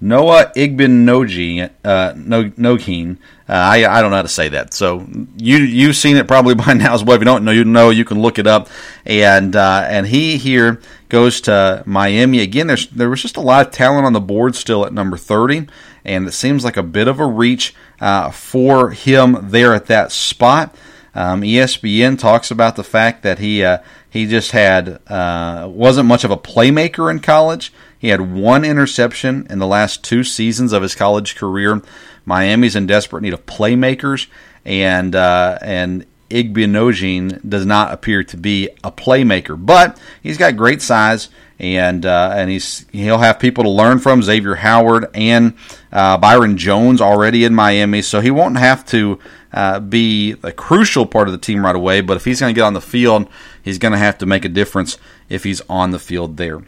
Noah 0.00 0.52
Igbinoghene, 0.54 1.70
uh, 1.82 2.12
Nogine. 2.14 3.16
Uh, 3.48 3.52
I, 3.52 3.98
I 3.98 4.02
don't 4.02 4.10
know 4.10 4.16
how 4.16 4.22
to 4.22 4.28
say 4.28 4.48
that. 4.48 4.74
So 4.74 5.06
you 5.36 5.58
you've 5.58 5.96
seen 5.96 6.16
it 6.16 6.26
probably 6.26 6.54
by 6.66 6.74
now 6.74 6.94
as 6.94 7.04
well. 7.04 7.16
If 7.16 7.20
you 7.20 7.26
don't 7.26 7.44
know, 7.44 7.52
you 7.52 7.64
know 7.64 7.90
you 7.90 8.04
can 8.04 8.20
look 8.20 8.38
it 8.38 8.46
up. 8.46 8.68
And 9.04 9.54
uh, 9.54 9.86
and 9.88 10.06
he 10.06 10.36
here 10.36 10.80
goes 11.08 11.40
to 11.42 11.82
Miami 11.86 12.40
again. 12.40 12.66
There's 12.66 12.88
there 12.88 13.10
was 13.10 13.22
just 13.22 13.36
a 13.36 13.40
lot 13.40 13.66
of 13.66 13.72
talent 13.72 14.06
on 14.06 14.12
the 14.12 14.20
board 14.20 14.56
still 14.56 14.84
at 14.84 14.92
number 14.92 15.16
thirty, 15.16 15.68
and 16.04 16.26
it 16.26 16.32
seems 16.32 16.64
like 16.64 16.76
a 16.76 16.82
bit 16.82 17.08
of 17.08 17.20
a 17.20 17.26
reach 17.26 17.74
uh, 18.00 18.30
for 18.30 18.90
him 18.90 19.38
there 19.42 19.74
at 19.74 19.86
that 19.86 20.10
spot. 20.10 20.74
Um, 21.14 21.40
ESPN 21.40 22.18
talks 22.18 22.50
about 22.50 22.76
the 22.76 22.84
fact 22.84 23.22
that 23.22 23.38
he 23.38 23.64
uh, 23.64 23.78
he 24.10 24.26
just 24.26 24.50
had 24.50 25.00
uh, 25.06 25.68
wasn't 25.70 26.08
much 26.08 26.24
of 26.24 26.30
a 26.30 26.36
playmaker 26.36 27.10
in 27.10 27.20
college. 27.20 27.72
He 27.98 28.08
had 28.08 28.32
one 28.32 28.64
interception 28.64 29.46
in 29.48 29.58
the 29.58 29.66
last 29.66 30.04
two 30.04 30.22
seasons 30.22 30.72
of 30.72 30.82
his 30.82 30.94
college 30.94 31.36
career. 31.36 31.82
Miami's 32.24 32.76
in 32.76 32.86
desperate 32.86 33.22
need 33.22 33.34
of 33.34 33.46
playmakers, 33.46 34.26
and 34.64 35.14
uh, 35.14 35.58
and 35.62 36.04
Igbinoghene 36.30 37.48
does 37.48 37.64
not 37.64 37.92
appear 37.92 38.24
to 38.24 38.36
be 38.36 38.68
a 38.82 38.90
playmaker, 38.90 39.56
but 39.58 39.98
he's 40.22 40.38
got 40.38 40.56
great 40.56 40.82
size 40.82 41.28
and 41.58 42.04
uh, 42.04 42.32
and 42.34 42.50
he's 42.50 42.84
he'll 42.92 43.18
have 43.18 43.38
people 43.38 43.64
to 43.64 43.70
learn 43.70 43.98
from 43.98 44.20
Xavien 44.20 44.58
Howard 44.58 45.06
and 45.14 45.54
uh, 45.92 46.18
Byron 46.18 46.58
Jones 46.58 47.00
already 47.00 47.44
in 47.44 47.54
Miami, 47.54 48.02
so 48.02 48.20
he 48.20 48.30
won't 48.30 48.58
have 48.58 48.84
to 48.86 49.18
uh, 49.52 49.80
be 49.80 50.36
a 50.42 50.52
crucial 50.52 51.06
part 51.06 51.28
of 51.28 51.32
the 51.32 51.38
team 51.38 51.64
right 51.64 51.76
away. 51.76 52.00
But 52.02 52.16
if 52.16 52.24
he's 52.24 52.40
going 52.40 52.54
to 52.54 52.58
get 52.58 52.64
on 52.64 52.74
the 52.74 52.80
field, 52.80 53.28
he's 53.62 53.78
going 53.78 53.92
to 53.92 53.98
have 53.98 54.18
to 54.18 54.26
make 54.26 54.44
a 54.44 54.50
difference 54.50 54.98
if 55.28 55.44
he's 55.44 55.62
on 55.62 55.92
the 55.92 55.98
field 55.98 56.36
there. 56.36 56.62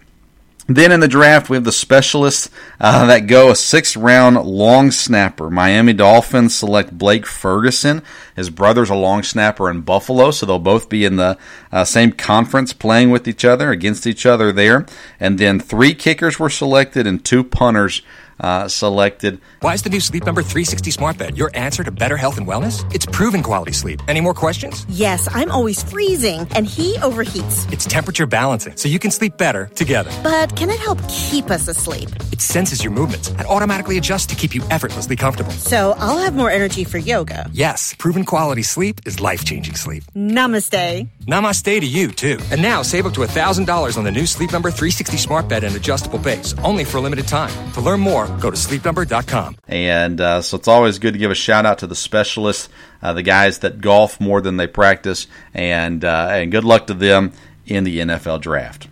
Then 0.71 0.93
in 0.93 1.01
the 1.01 1.09
draft, 1.09 1.49
we 1.49 1.57
have 1.57 1.65
the 1.65 1.73
specialists 1.73 2.51
uh, 2.79 3.07
that 3.07 3.21
go 3.21 3.51
a 3.51 3.57
sixth 3.57 3.97
round 3.97 4.37
long 4.37 4.91
snapper. 4.91 5.49
Miami 5.49 5.95
Dolphins 5.95 6.55
select 6.55 6.97
Blake 6.97 7.25
Ferguson. 7.25 8.03
His 8.37 8.51
brother's 8.51 8.91
a 8.91 8.95
long 8.95 9.23
snapper 9.23 9.71
in 9.71 9.81
Buffalo, 9.81 10.31
so 10.31 10.45
they'll 10.45 10.59
both 10.59 10.91
be 10.91 11.07
in 11.07 11.17
the 11.17 11.39
uh, 11.73 11.85
same 11.85 12.13
conference 12.13 12.75
playing 12.75 13.11
with 13.11 13.27
each 13.27 13.47
other, 13.47 13.71
against 13.71 14.07
each 14.07 14.27
other 14.27 14.53
there. 14.53 14.85
And 15.19 15.39
then 15.39 15.59
three 15.59 15.95
kickers 15.95 16.39
were 16.39 16.51
selected 16.51 17.07
and 17.07 17.25
two 17.25 17.45
punters 17.45 18.03
uh, 18.41 18.69
selected. 18.69 19.41
Why 19.61 19.75
is 19.75 19.83
the 19.83 19.91
new 19.91 20.01
Sleep 20.01 20.25
Number 20.25 20.43
360 20.43 20.91
smart 20.91 21.19
bed 21.19 21.37
your 21.37 21.51
answer 21.55 21.85
to 21.85 21.91
better 21.91 22.17
health 22.17 22.39
and 22.39 22.47
wellness? 22.47 22.85
It's 22.95 23.07
proven 23.07 23.43
quality 23.43 23.73
sleep. 23.73 24.01
Any 24.09 24.21
more 24.21 24.35
questions? 24.35 24.85
Yes, 24.89 25.29
I'm 25.33 25.51
always 25.51 25.83
freezing, 25.83 26.47
and 26.53 26.67
he 26.67 26.95
overheats. 26.99 27.71
It's 27.73 27.85
temperature 27.87 28.27
balancing, 28.27 28.77
so 28.77 28.89
you 28.89 28.99
can 28.99 29.11
sleep 29.11 29.37
better 29.37 29.67
together. 29.75 30.11
But 30.23 30.57
can 30.57 30.71
it 30.71 30.79
help 30.79 30.99
keep 31.09 31.51
us 31.51 31.69
asleep? 31.69 32.09
It 32.33 32.41
senses 32.41 32.83
your 32.85 32.93
movements 32.93 33.31
and 33.31 33.43
automatically 33.47 33.99
adjusts 33.99 34.27
to 34.27 34.37
keep 34.37 34.55
you 34.55 34.63
effortlessly 34.71 35.17
comfortable. 35.17 35.51
So 35.51 35.95
I'll 35.99 36.19
have 36.19 36.35
more 36.35 36.51
energy 36.51 36.85
for 36.85 36.99
yoga. 36.99 37.49
Yes, 37.53 37.95
proven 37.95 38.25
quality 38.25 38.63
sleep 38.63 39.01
is 39.07 39.21
life 39.21 39.45
changing 39.45 39.75
sleep. 39.75 40.05
Namaste. 40.15 41.09
Namaste 41.27 41.81
to 41.81 41.87
you, 41.87 42.09
too. 42.13 42.39
And 42.51 42.63
now 42.63 42.83
save 42.83 43.07
up 43.07 43.15
to 43.15 43.21
$1,000 43.21 43.99
on 43.99 44.05
the 44.05 44.11
new 44.11 44.27
Sleep 44.27 44.53
Number 44.53 44.71
360 44.71 45.17
smart 45.17 45.49
bed 45.49 45.65
and 45.65 45.75
adjustable 45.77 46.19
base, 46.19 46.55
only 46.65 46.85
for 46.85 46.99
a 46.99 47.01
limited 47.01 47.27
time. 47.27 47.53
To 47.73 47.81
learn 47.81 48.01
more, 48.01 48.28
go 48.41 48.51
to 48.51 48.57
sleepnumber.com. 48.57 49.57
And 49.67 50.21
uh, 50.21 50.43
so 50.43 50.57
it's 50.57 50.69
always 50.69 50.99
good 50.99 51.13
to 51.13 51.19
give 51.19 51.31
a 51.31 51.35
shout 51.35 51.67
out 51.67 51.79
to 51.79 51.87
the 51.87 51.97
specialists, 51.97 52.69
uh, 53.03 53.13
the 53.13 53.23
guys 53.23 53.61
that 53.61 53.81
golf 53.81 54.21
more 54.21 54.41
than 54.41 54.57
they 54.57 54.67
practice, 54.67 55.27
and 55.55 56.05
uh, 56.05 56.29
and 56.33 56.51
good 56.51 56.65
luck 56.65 56.87
to 56.89 56.95
them 56.95 57.33
in 57.67 57.85
the 57.85 57.99
NFL 57.99 58.41
draft. 58.41 58.89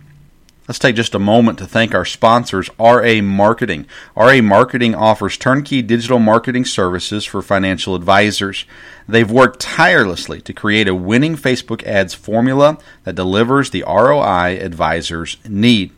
Let's 0.67 0.79
take 0.79 0.97
just 0.97 1.15
a 1.15 1.19
moment 1.19 1.59
to 1.59 1.65
thank 1.65 1.95
our 1.95 2.03
sponsors, 2.03 2.69
RA 2.77 3.21
Marketing. 3.21 3.85
RA 4.17 4.41
Marketing 4.41 4.93
offers 4.95 5.37
turnkey 5.37 5.81
digital 5.81 6.19
marketing 6.19 6.65
services 6.65 7.23
for 7.23 7.41
financial 7.41 7.95
advisors. 7.95 8.65
They've 9.07 9.31
worked 9.31 9.61
tirelessly 9.61 10.41
to 10.41 10.51
create 10.51 10.89
a 10.89 10.95
winning 10.95 11.37
Facebook 11.37 11.83
ads 11.83 12.13
formula 12.13 12.79
that 13.05 13.15
delivers 13.15 13.69
the 13.69 13.85
ROI 13.87 14.59
advisors 14.59 15.37
need. 15.47 15.93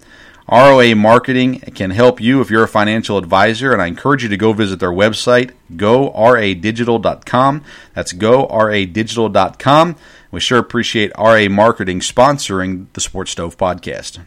ROA 0.51 0.95
Marketing 0.95 1.59
can 1.59 1.91
help 1.91 2.19
you 2.19 2.41
if 2.41 2.49
you're 2.49 2.63
a 2.63 2.67
financial 2.67 3.19
advisor, 3.19 3.71
and 3.71 3.81
I 3.81 3.87
encourage 3.87 4.23
you 4.23 4.29
to 4.29 4.37
go 4.37 4.51
visit 4.51 4.79
their 4.79 4.91
website, 4.91 5.51
goradigital.com. 5.71 7.63
That's 7.93 8.13
goradigital.com. 8.13 9.95
We 10.31 10.39
sure 10.39 10.57
appreciate 10.57 11.11
RA 11.17 11.47
Marketing 11.49 11.99
sponsoring 11.99 12.87
the 12.93 13.01
Sports 13.01 13.31
Stove 13.31 13.57
podcast. 13.57 14.19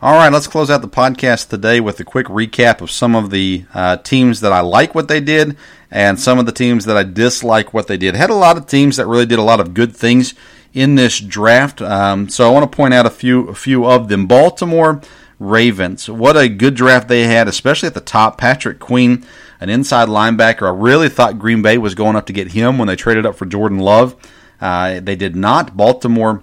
All 0.00 0.14
right, 0.14 0.32
let's 0.32 0.48
close 0.48 0.68
out 0.68 0.82
the 0.82 0.88
podcast 0.88 1.50
today 1.50 1.78
with 1.78 2.00
a 2.00 2.04
quick 2.04 2.26
recap 2.26 2.80
of 2.80 2.90
some 2.90 3.14
of 3.14 3.30
the 3.30 3.64
uh, 3.72 3.98
teams 3.98 4.40
that 4.40 4.52
I 4.52 4.58
like 4.58 4.92
what 4.96 5.06
they 5.06 5.20
did 5.20 5.56
and 5.92 6.18
some 6.18 6.40
of 6.40 6.46
the 6.46 6.52
teams 6.52 6.86
that 6.86 6.96
I 6.96 7.04
dislike 7.04 7.72
what 7.72 7.86
they 7.86 7.96
did. 7.96 8.16
Had 8.16 8.30
a 8.30 8.34
lot 8.34 8.56
of 8.56 8.66
teams 8.66 8.96
that 8.96 9.06
really 9.06 9.26
did 9.26 9.38
a 9.38 9.44
lot 9.44 9.60
of 9.60 9.74
good 9.74 9.94
things 9.94 10.34
in 10.72 10.94
this 10.94 11.18
draft. 11.20 11.82
Um, 11.82 12.28
so 12.28 12.48
I 12.48 12.52
want 12.52 12.70
to 12.70 12.76
point 12.76 12.94
out 12.94 13.06
a 13.06 13.10
few 13.10 13.48
a 13.48 13.54
few 13.54 13.86
of 13.86 14.08
them. 14.08 14.26
Baltimore 14.26 15.00
Ravens. 15.38 16.08
What 16.08 16.36
a 16.36 16.48
good 16.48 16.74
draft 16.74 17.08
they 17.08 17.24
had, 17.24 17.48
especially 17.48 17.88
at 17.88 17.94
the 17.94 18.00
top. 18.00 18.38
Patrick 18.38 18.78
Queen, 18.78 19.24
an 19.60 19.68
inside 19.68 20.08
linebacker. 20.08 20.66
I 20.66 20.70
really 20.70 21.08
thought 21.08 21.38
Green 21.38 21.62
Bay 21.62 21.78
was 21.78 21.94
going 21.94 22.16
up 22.16 22.26
to 22.26 22.32
get 22.32 22.52
him 22.52 22.78
when 22.78 22.88
they 22.88 22.96
traded 22.96 23.26
up 23.26 23.36
for 23.36 23.46
Jordan 23.46 23.78
Love. 23.78 24.14
Uh, 24.60 25.00
they 25.00 25.16
did 25.16 25.34
not. 25.34 25.76
Baltimore 25.76 26.42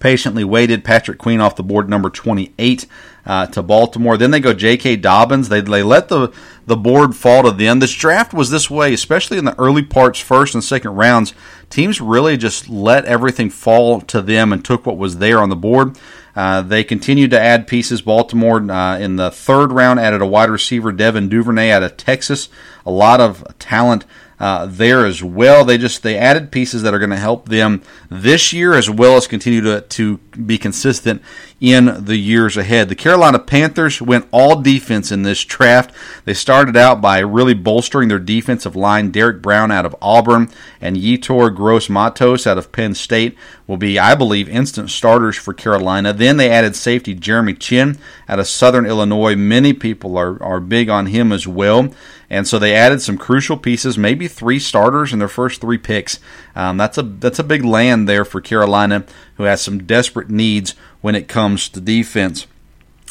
patiently 0.00 0.44
waited. 0.44 0.84
Patrick 0.84 1.18
Queen 1.18 1.40
off 1.40 1.56
the 1.56 1.62
board, 1.62 1.88
number 1.88 2.10
28 2.10 2.86
uh, 3.24 3.46
to 3.46 3.62
Baltimore. 3.62 4.16
Then 4.16 4.30
they 4.30 4.40
go 4.40 4.52
J.K. 4.52 4.96
Dobbins. 4.96 5.48
They, 5.48 5.60
they 5.60 5.82
let 5.82 6.08
the, 6.08 6.32
the 6.66 6.76
board 6.76 7.14
fall 7.14 7.42
to 7.42 7.50
them. 7.50 7.78
This 7.78 7.94
draft 7.94 8.34
was 8.34 8.50
this 8.50 8.70
way, 8.70 8.92
especially 8.92 9.38
in 9.38 9.44
the 9.44 9.58
early 9.58 9.82
parts, 9.82 10.18
first 10.18 10.54
and 10.54 10.62
second 10.62 10.96
rounds. 10.96 11.34
Teams 11.70 12.00
really 12.00 12.36
just 12.36 12.68
let 12.68 13.04
everything 13.04 13.50
fall 13.50 14.00
to 14.02 14.22
them 14.22 14.52
and 14.52 14.64
took 14.64 14.86
what 14.86 14.96
was 14.96 15.18
there 15.18 15.40
on 15.40 15.48
the 15.48 15.56
board. 15.56 15.98
Uh, 16.34 16.60
they 16.60 16.84
continued 16.84 17.30
to 17.30 17.40
add 17.40 17.66
pieces. 17.66 18.02
Baltimore 18.02 18.70
uh, 18.70 18.98
in 18.98 19.16
the 19.16 19.30
third 19.30 19.72
round 19.72 19.98
added 19.98 20.20
a 20.20 20.26
wide 20.26 20.50
receiver, 20.50 20.92
Devin 20.92 21.28
Duvernay, 21.28 21.70
out 21.70 21.82
of 21.82 21.96
Texas. 21.96 22.48
A 22.84 22.90
lot 22.90 23.20
of 23.20 23.44
talent 23.58 24.04
uh, 24.38 24.66
there 24.66 25.06
as 25.06 25.22
well. 25.22 25.64
They 25.64 25.78
just 25.78 26.02
they 26.02 26.18
added 26.18 26.52
pieces 26.52 26.82
that 26.82 26.92
are 26.92 26.98
going 26.98 27.10
to 27.10 27.16
help 27.16 27.48
them 27.48 27.82
this 28.10 28.52
year 28.52 28.74
as 28.74 28.90
well 28.90 29.16
as 29.16 29.26
continue 29.26 29.60
to 29.62 29.80
to 29.80 30.18
be 30.18 30.58
consistent 30.58 31.22
in 31.58 32.04
the 32.04 32.16
years 32.16 32.56
ahead. 32.56 32.88
The 32.88 32.94
Carolina 32.94 33.38
Panthers 33.38 34.02
went 34.02 34.28
all 34.30 34.60
defense 34.60 35.10
in 35.10 35.22
this 35.22 35.42
draft. 35.42 35.90
They 36.26 36.34
started 36.34 36.76
out 36.76 37.00
by 37.00 37.20
really 37.20 37.54
bolstering 37.54 38.08
their 38.08 38.18
defensive 38.18 38.76
line. 38.76 39.10
Derrick 39.10 39.40
Brown 39.40 39.70
out 39.70 39.86
of 39.86 39.96
Auburn 40.02 40.50
and 40.82 40.96
Yetur 40.96 41.54
Gross 41.54 41.88
Matos 41.88 42.46
out 42.46 42.58
of 42.58 42.72
Penn 42.72 42.94
State 42.94 43.36
will 43.66 43.78
be, 43.78 43.98
I 43.98 44.14
believe, 44.14 44.50
instant 44.50 44.90
starters 44.90 45.36
for 45.36 45.54
Carolina. 45.54 46.12
Then 46.12 46.36
they 46.36 46.50
added 46.50 46.76
safety 46.76 47.14
Jeremy 47.14 47.54
Chinn 47.54 47.98
out 48.28 48.38
of 48.38 48.46
Southern 48.46 48.84
Illinois. 48.84 49.34
Many 49.34 49.72
people 49.72 50.18
are, 50.18 50.40
are 50.42 50.60
big 50.60 50.90
on 50.90 51.06
him 51.06 51.32
as 51.32 51.46
well. 51.48 51.90
And 52.28 52.46
so 52.46 52.58
they 52.58 52.74
added 52.74 53.00
some 53.02 53.18
crucial 53.18 53.56
pieces, 53.56 53.96
maybe 53.96 54.26
three 54.26 54.58
starters 54.58 55.12
in 55.12 55.18
their 55.18 55.28
first 55.28 55.60
three 55.60 55.78
picks. 55.78 56.18
Um, 56.54 56.76
that's 56.76 56.98
a 56.98 57.02
that's 57.02 57.38
a 57.38 57.44
big 57.44 57.64
land 57.64 58.08
there 58.08 58.24
for 58.24 58.40
Carolina, 58.40 59.04
who 59.36 59.44
has 59.44 59.60
some 59.60 59.84
desperate 59.84 60.30
needs 60.30 60.74
when 61.00 61.14
it 61.14 61.28
comes 61.28 61.68
to 61.68 61.80
defense. 61.80 62.46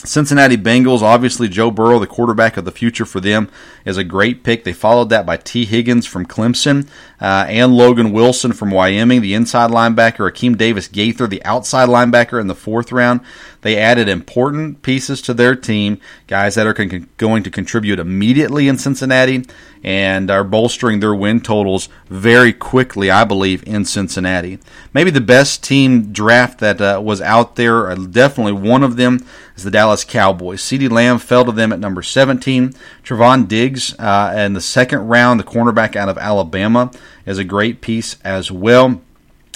Cincinnati 0.08 0.58
Bengals, 0.58 1.02
obviously 1.02 1.48
Joe 1.48 1.72
Burrow, 1.72 2.00
the 2.00 2.08
quarterback 2.08 2.58
of 2.58 2.66
the 2.66 2.72
future 2.72 3.06
for 3.06 3.20
them, 3.20 3.50
is 3.86 3.98
a 3.98 4.04
great 4.04 4.44
pick. 4.44 4.64
They 4.64 4.74
followed 4.74 5.10
that 5.10 5.26
by 5.26 5.38
Tee 5.38 5.66
Higgins 5.66 6.06
from 6.06 6.26
Clemson 6.26 6.88
uh, 7.22 7.46
and 7.48 7.76
Logan 7.76 8.12
Wilson 8.12 8.54
from 8.54 8.72
Wyoming, 8.72 9.22
the 9.22 9.34
inside 9.34 9.72
linebacker, 9.72 10.30
Akeem 10.30 10.58
Davis 10.58 10.88
Gaither, 10.88 11.28
the 11.28 11.44
outside 11.44 11.90
linebacker 11.90 12.40
in 12.40 12.48
the 12.48 12.56
fourth 12.56 12.92
round. 12.92 13.22
They 13.62 13.78
added 13.78 14.08
important 14.08 14.82
pieces 14.82 15.22
to 15.24 15.34
their 15.34 15.56
team, 15.56 16.00
guys 16.28 16.56
that 16.56 16.68
are 16.68 16.74
con- 16.74 17.10
going 17.18 17.44
to 17.44 17.50
contribute 17.50 18.00
immediately 18.00 18.68
in 18.68 18.78
Cincinnati 18.78 19.46
and 19.84 20.32
are 20.32 20.44
bolstering 20.44 21.00
their 21.00 21.16
win 21.16 21.40
totals 21.40 21.90
very 22.08 22.54
quickly, 22.54 23.12
I 23.12 23.24
believe, 23.24 23.68
in 23.68 23.86
Cincinnati. 23.86 24.60
Maybe 24.94 25.12
the 25.12 25.22
best 25.22 25.64
team 25.64 26.12
draft 26.12 26.60
that 26.60 26.82
uh, 26.82 27.02
was 27.04 27.22
out 27.22 27.56
there, 27.56 27.90
uh, 27.90 27.96
definitely 27.96 28.54
one 28.54 28.84
of 28.84 28.98
them, 28.98 29.26
is 29.56 29.64
the 29.64 29.72
Dallas 29.72 30.04
Cowboys. 30.04 30.62
CeeDee 30.62 30.90
Lamb 30.90 31.20
fell 31.20 31.46
to 31.46 31.52
them 31.52 31.72
at 31.72 31.80
number 31.80 32.02
17. 32.02 32.74
Trevon 33.04 33.48
Diggs 33.48 33.98
uh, 34.00 34.34
in 34.38 34.54
the 34.54 34.62
second 34.62 35.08
round, 35.08 35.40
the 35.40 35.44
cornerback 35.44 35.96
out 35.96 36.10
of 36.10 36.18
Alabama, 36.18 36.92
is 37.26 37.38
a 37.38 37.44
great 37.44 37.82
piece 37.82 38.18
as 38.24 38.52
well. 38.52 39.02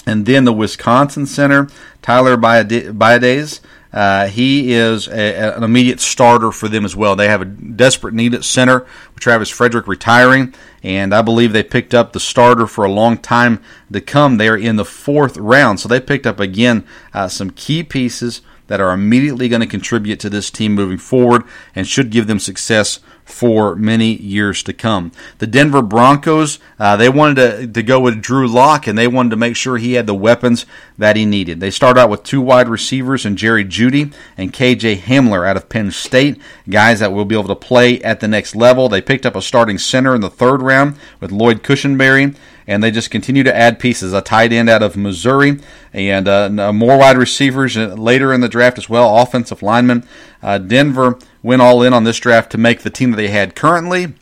And 0.06 0.24
then 0.24 0.44
the 0.44 0.52
Wisconsin 0.52 1.26
center, 1.26 1.68
Tyler 2.02 2.36
Biadasz, 2.36 3.60
uh, 3.92 4.28
he 4.28 4.72
is 4.72 5.08
a, 5.08 5.56
an 5.56 5.64
immediate 5.64 6.00
starter 6.00 6.52
for 6.52 6.68
them 6.68 6.84
as 6.84 6.94
well. 6.94 7.16
They 7.16 7.28
have 7.28 7.42
a 7.42 7.44
desperate 7.44 8.14
need 8.14 8.34
at 8.34 8.44
center 8.44 8.86
with 9.14 9.20
Travis 9.20 9.50
Frederick 9.50 9.88
retiring, 9.88 10.54
and 10.82 11.12
I 11.12 11.22
believe 11.22 11.52
they 11.52 11.64
picked 11.64 11.92
up 11.92 12.12
the 12.12 12.20
starter 12.20 12.66
for 12.66 12.84
a 12.84 12.92
long 12.92 13.18
time 13.18 13.60
to 13.92 14.00
come 14.00 14.36
there 14.36 14.56
in 14.56 14.76
the 14.76 14.84
fourth 14.84 15.36
round. 15.36 15.80
So 15.80 15.88
they 15.88 16.00
picked 16.00 16.26
up 16.26 16.38
again 16.38 16.86
uh, 17.12 17.28
some 17.28 17.50
key 17.50 17.82
pieces 17.82 18.42
that 18.70 18.80
are 18.80 18.92
immediately 18.92 19.48
going 19.48 19.60
to 19.60 19.66
contribute 19.66 20.20
to 20.20 20.30
this 20.30 20.48
team 20.48 20.76
moving 20.76 20.96
forward 20.96 21.42
and 21.74 21.88
should 21.88 22.08
give 22.08 22.28
them 22.28 22.38
success 22.38 23.00
for 23.24 23.74
many 23.74 24.14
years 24.14 24.62
to 24.62 24.72
come. 24.72 25.10
The 25.38 25.48
Denver 25.48 25.82
Broncos, 25.82 26.60
uh, 26.78 26.96
they 26.96 27.08
wanted 27.08 27.34
to, 27.34 27.66
to 27.66 27.82
go 27.82 27.98
with 27.98 28.22
Drew 28.22 28.46
Lock, 28.46 28.86
and 28.86 28.96
they 28.96 29.08
wanted 29.08 29.30
to 29.30 29.36
make 29.36 29.56
sure 29.56 29.76
he 29.76 29.94
had 29.94 30.06
the 30.06 30.14
weapons 30.14 30.66
that 30.96 31.16
he 31.16 31.24
needed. 31.26 31.58
They 31.58 31.72
start 31.72 31.98
out 31.98 32.10
with 32.10 32.22
two 32.22 32.40
wide 32.40 32.68
receivers 32.68 33.26
and 33.26 33.36
Jerry 33.36 33.64
Jeudy 33.64 34.12
and 34.36 34.52
KJ 34.52 34.98
Hamler 34.98 35.48
out 35.48 35.56
of 35.56 35.68
Penn 35.68 35.90
State, 35.90 36.40
guys 36.68 37.00
that 37.00 37.12
will 37.12 37.24
be 37.24 37.34
able 37.34 37.48
to 37.48 37.56
play 37.56 38.00
at 38.02 38.20
the 38.20 38.28
next 38.28 38.54
level. 38.54 38.88
They 38.88 39.02
picked 39.02 39.26
up 39.26 39.34
a 39.34 39.42
starting 39.42 39.78
center 39.78 40.14
in 40.14 40.20
the 40.20 40.30
third 40.30 40.62
round 40.62 40.96
with 41.18 41.32
Lloyd 41.32 41.64
Cushenberry 41.64 42.36
and 42.70 42.84
they 42.84 42.92
just 42.92 43.10
continue 43.10 43.42
to 43.42 43.54
add 43.54 43.80
pieces. 43.80 44.12
A 44.12 44.20
tight 44.20 44.52
end 44.52 44.70
out 44.70 44.80
of 44.80 44.96
Missouri, 44.96 45.58
and 45.92 46.28
uh, 46.28 46.72
more 46.72 46.96
wide 46.96 47.18
receivers 47.18 47.76
later 47.76 48.32
in 48.32 48.42
the 48.42 48.48
draft 48.48 48.78
as 48.78 48.88
well, 48.88 49.18
offensive 49.18 49.60
linemen. 49.60 50.06
Uh, 50.40 50.58
Denver 50.58 51.18
went 51.42 51.62
all 51.62 51.82
in 51.82 51.92
on 51.92 52.04
this 52.04 52.20
draft 52.20 52.52
to 52.52 52.58
make 52.58 52.82
the 52.82 52.90
team 52.90 53.10
that 53.10 53.16
they 53.16 53.28
had 53.28 53.56
currently 53.56 54.14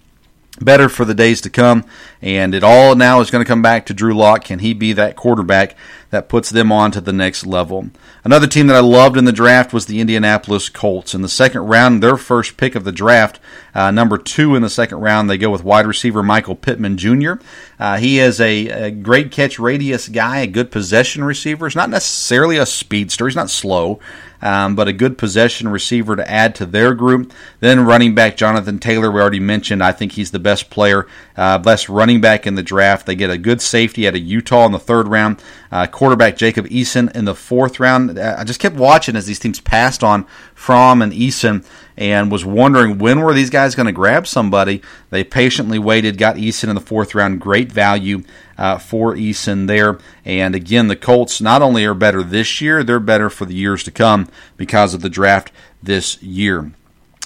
better 0.60 0.88
for 0.88 1.04
the 1.04 1.14
days 1.14 1.40
to 1.42 1.50
come. 1.50 1.84
And 2.20 2.54
it 2.54 2.64
all 2.64 2.94
now 2.94 3.20
is 3.20 3.30
going 3.30 3.44
to 3.44 3.48
come 3.48 3.62
back 3.62 3.86
to 3.86 3.94
Drew 3.94 4.14
Lock. 4.14 4.44
Can 4.44 4.58
he 4.58 4.74
be 4.74 4.92
that 4.92 5.16
quarterback 5.16 5.76
that 6.10 6.28
puts 6.28 6.50
them 6.50 6.72
on 6.72 6.90
to 6.92 7.00
the 7.00 7.12
next 7.12 7.46
level? 7.46 7.90
Another 8.24 8.46
team 8.46 8.66
that 8.66 8.76
I 8.76 8.80
loved 8.80 9.16
in 9.16 9.24
the 9.24 9.32
draft 9.32 9.72
was 9.72 9.86
the 9.86 10.00
Indianapolis 10.00 10.68
Colts. 10.68 11.14
In 11.14 11.22
the 11.22 11.28
second 11.28 11.62
round, 11.62 12.02
their 12.02 12.16
first 12.16 12.56
pick 12.56 12.74
of 12.74 12.84
the 12.84 12.92
draft, 12.92 13.38
uh, 13.74 13.90
number 13.90 14.18
two 14.18 14.54
in 14.54 14.62
the 14.62 14.68
second 14.68 14.98
round, 14.98 15.30
they 15.30 15.38
go 15.38 15.50
with 15.50 15.64
wide 15.64 15.86
receiver 15.86 16.22
Michael 16.22 16.56
Pittman 16.56 16.98
Jr. 16.98 17.34
Uh, 17.78 17.96
he 17.98 18.18
is 18.18 18.40
a, 18.40 18.68
a, 18.68 18.90
great 18.90 19.30
catch 19.30 19.58
radius 19.58 20.08
guy, 20.08 20.40
a 20.40 20.46
good 20.46 20.70
possession 20.70 21.22
receiver. 21.22 21.66
He's 21.66 21.76
not 21.76 21.90
necessarily 21.90 22.56
a 22.56 22.66
speedster. 22.66 23.26
He's 23.26 23.36
not 23.36 23.50
slow 23.50 24.00
um, 24.40 24.74
but 24.74 24.88
a 24.88 24.92
good 24.92 25.18
possession 25.18 25.68
receiver 25.68 26.16
to 26.16 26.30
add 26.30 26.54
to 26.56 26.66
their 26.66 26.94
group. 26.94 27.32
Then 27.60 27.84
running 27.84 28.14
back 28.14 28.36
Jonathan 28.36 28.78
Taylor, 28.78 29.10
we 29.10 29.20
already 29.20 29.40
mentioned. 29.40 29.82
I 29.82 29.92
think 29.92 30.12
he's 30.12 30.30
the 30.30 30.38
best 30.38 30.70
player, 30.70 31.06
uh, 31.36 31.58
best 31.58 31.88
running 31.88 32.20
back 32.20 32.46
in 32.46 32.54
the 32.54 32.62
draft. 32.62 33.06
They 33.06 33.14
get 33.14 33.30
a 33.30 33.38
good 33.38 33.60
safety 33.60 34.06
out 34.06 34.14
of 34.14 34.22
Utah 34.22 34.66
in 34.66 34.72
the 34.72 34.78
third 34.78 35.08
round. 35.08 35.42
Uh, 35.70 35.86
quarterback 35.86 36.36
Jacob 36.36 36.66
Eason 36.68 37.14
in 37.14 37.24
the 37.24 37.34
fourth 37.34 37.78
round. 37.78 38.18
I 38.18 38.44
just 38.44 38.60
kept 38.60 38.76
watching 38.76 39.16
as 39.16 39.26
these 39.26 39.38
teams 39.38 39.60
passed 39.60 40.02
on 40.02 40.26
Fromm 40.54 41.02
and 41.02 41.12
Eason 41.12 41.64
and 41.96 42.30
was 42.30 42.44
wondering 42.44 42.98
when 42.98 43.20
were 43.20 43.34
these 43.34 43.50
guys 43.50 43.74
going 43.74 43.86
to 43.86 43.92
grab 43.92 44.26
somebody. 44.26 44.80
They 45.10 45.24
patiently 45.24 45.78
waited, 45.78 46.16
got 46.16 46.36
Eason 46.36 46.68
in 46.68 46.74
the 46.74 46.80
fourth 46.80 47.14
round. 47.14 47.40
Great 47.40 47.72
value 47.72 48.22
uh, 48.58 48.76
for 48.78 49.14
Eason 49.14 49.66
there. 49.66 49.98
And 50.24 50.54
again, 50.54 50.88
the 50.88 50.96
Colts 50.96 51.40
not 51.40 51.62
only 51.62 51.84
are 51.84 51.94
better 51.94 52.22
this 52.22 52.60
year, 52.60 52.82
they're 52.82 53.00
better 53.00 53.30
for 53.30 53.46
the 53.46 53.54
years 53.54 53.82
to 53.84 53.90
come 53.90 54.28
because 54.56 54.92
of 54.92 55.00
the 55.00 55.08
draft 55.08 55.52
this 55.82 56.20
year. 56.22 56.72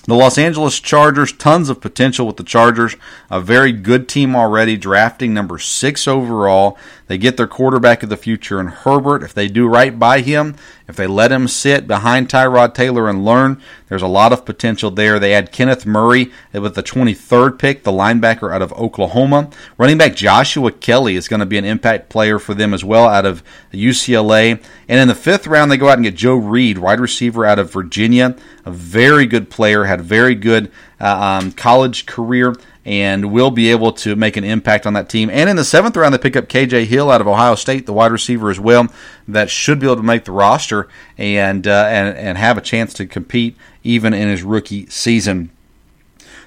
The 0.05 0.17
Los 0.17 0.37
Angeles 0.37 0.81
Chargers, 0.81 1.33
tons 1.33 1.69
of 1.69 1.81
potential 1.81 2.27
with 2.27 2.37
the 2.37 2.43
Chargers. 2.43 2.97
A 3.31 3.41
very 3.41 3.71
good 3.71 4.09
team 4.09 4.35
already, 4.35 4.77
drafting 4.77 5.33
number 5.33 5.61
six 5.61 6.09
overall. 6.09 6.77
They 7.13 7.19
get 7.19 7.37
their 7.37 7.47
quarterback 7.47 8.03
of 8.03 8.09
the 8.09 8.17
future 8.17 8.59
in 8.59 8.69
Herbert. 8.69 9.23
If 9.23 9.35
they 9.35 9.47
do 9.47 9.69
right 9.69 9.99
by 9.99 10.23
him, 10.23 10.57
if 10.89 10.97
they 10.97 11.07
let 11.07 11.31
him 11.31 11.47
sit 11.47 11.87
behind 11.87 12.31
Tyrod 12.31 12.73
Taylor 12.73 13.07
and 13.07 13.23
learn, 13.23 13.61
there's 13.91 14.01
a 14.01 14.07
lot 14.07 14.33
of 14.33 14.47
potential 14.47 14.91
there. 14.91 15.19
They 15.19 15.35
add 15.35 15.53
Kenneth 15.53 15.85
Murray 15.85 16.33
with 16.55 16.75
the 16.75 16.83
23rd 16.83 17.59
pick, 17.59 17.85
the 17.85 17.93
linebacker 17.93 18.51
out 18.51 18.63
of 18.63 18.73
Oklahoma. 18.73 19.51
Running 19.77 19.99
back 19.99 20.17
Joshua 20.17 20.73
Kelley 20.73 21.15
is 21.15 21.29
going 21.29 21.41
to 21.41 21.47
be 21.47 21.59
an 21.59 21.67
impact 21.67 22.09
player 22.09 22.39
for 22.39 22.55
them 22.55 22.73
as 22.73 22.83
well 22.83 23.07
out 23.07 23.27
of 23.27 23.43
UCLA. 23.75 24.63
And 24.89 24.99
in 24.99 25.09
the 25.09 25.15
fifth 25.15 25.47
round, 25.47 25.71
they 25.71 25.77
go 25.77 25.91
out 25.91 25.99
and 25.99 26.05
get 26.05 26.15
Joe 26.15 26.37
Reed, 26.37 26.79
wide 26.79 26.99
receiver 26.99 27.45
out 27.45 27.59
of 27.59 27.71
Virginia, 27.71 28.35
a 28.65 28.71
very 28.71 29.27
good 29.27 29.51
player, 29.51 29.85
had 29.85 30.01
a 30.01 30.03
very 30.03 30.35
good 30.35 30.73
uh, 30.99 31.41
um, 31.43 31.53
college 31.53 32.07
career 32.07 32.55
and 32.85 33.33
will 33.33 33.51
be 33.51 33.71
able 33.71 33.93
to 33.93 34.17
make 34.17 34.37
an 34.37 34.45
impact 34.45 34.87
on 34.87 34.93
that 34.95 35.09
team. 35.09 35.31
And 35.31 35.49
in 35.49 35.57
the 35.57 35.65
seventh 35.65 35.97
round, 35.97 36.15
they 36.15 36.19
pick 36.19 36.37
up 36.37 36.49
KJ 36.49 36.87
Hill 36.87 37.11
out 37.11 37.21
of 37.21 37.29
Ohio 37.29 37.55
State, 37.55 37.87
the 37.87 37.93
wide 37.93 38.11
receiver 38.11 38.51
as 38.51 38.59
well, 38.59 38.89
that 39.29 39.51
should 39.51 39.79
be 39.79 39.87
able 39.87 39.97
to 39.97 40.03
make 40.03 40.25
the 40.25 40.33
roster 40.33 40.89
and 41.17 41.67
uh, 41.67 41.87
and 41.89 42.17
and 42.17 42.39
have 42.39 42.59
a 42.59 42.63
chance 42.63 42.93
to 42.95 43.07
compete 43.07 43.57
even 43.85 44.13
in 44.13 44.29
his 44.29 44.43
rookie 44.43 44.87
season. 44.87 45.51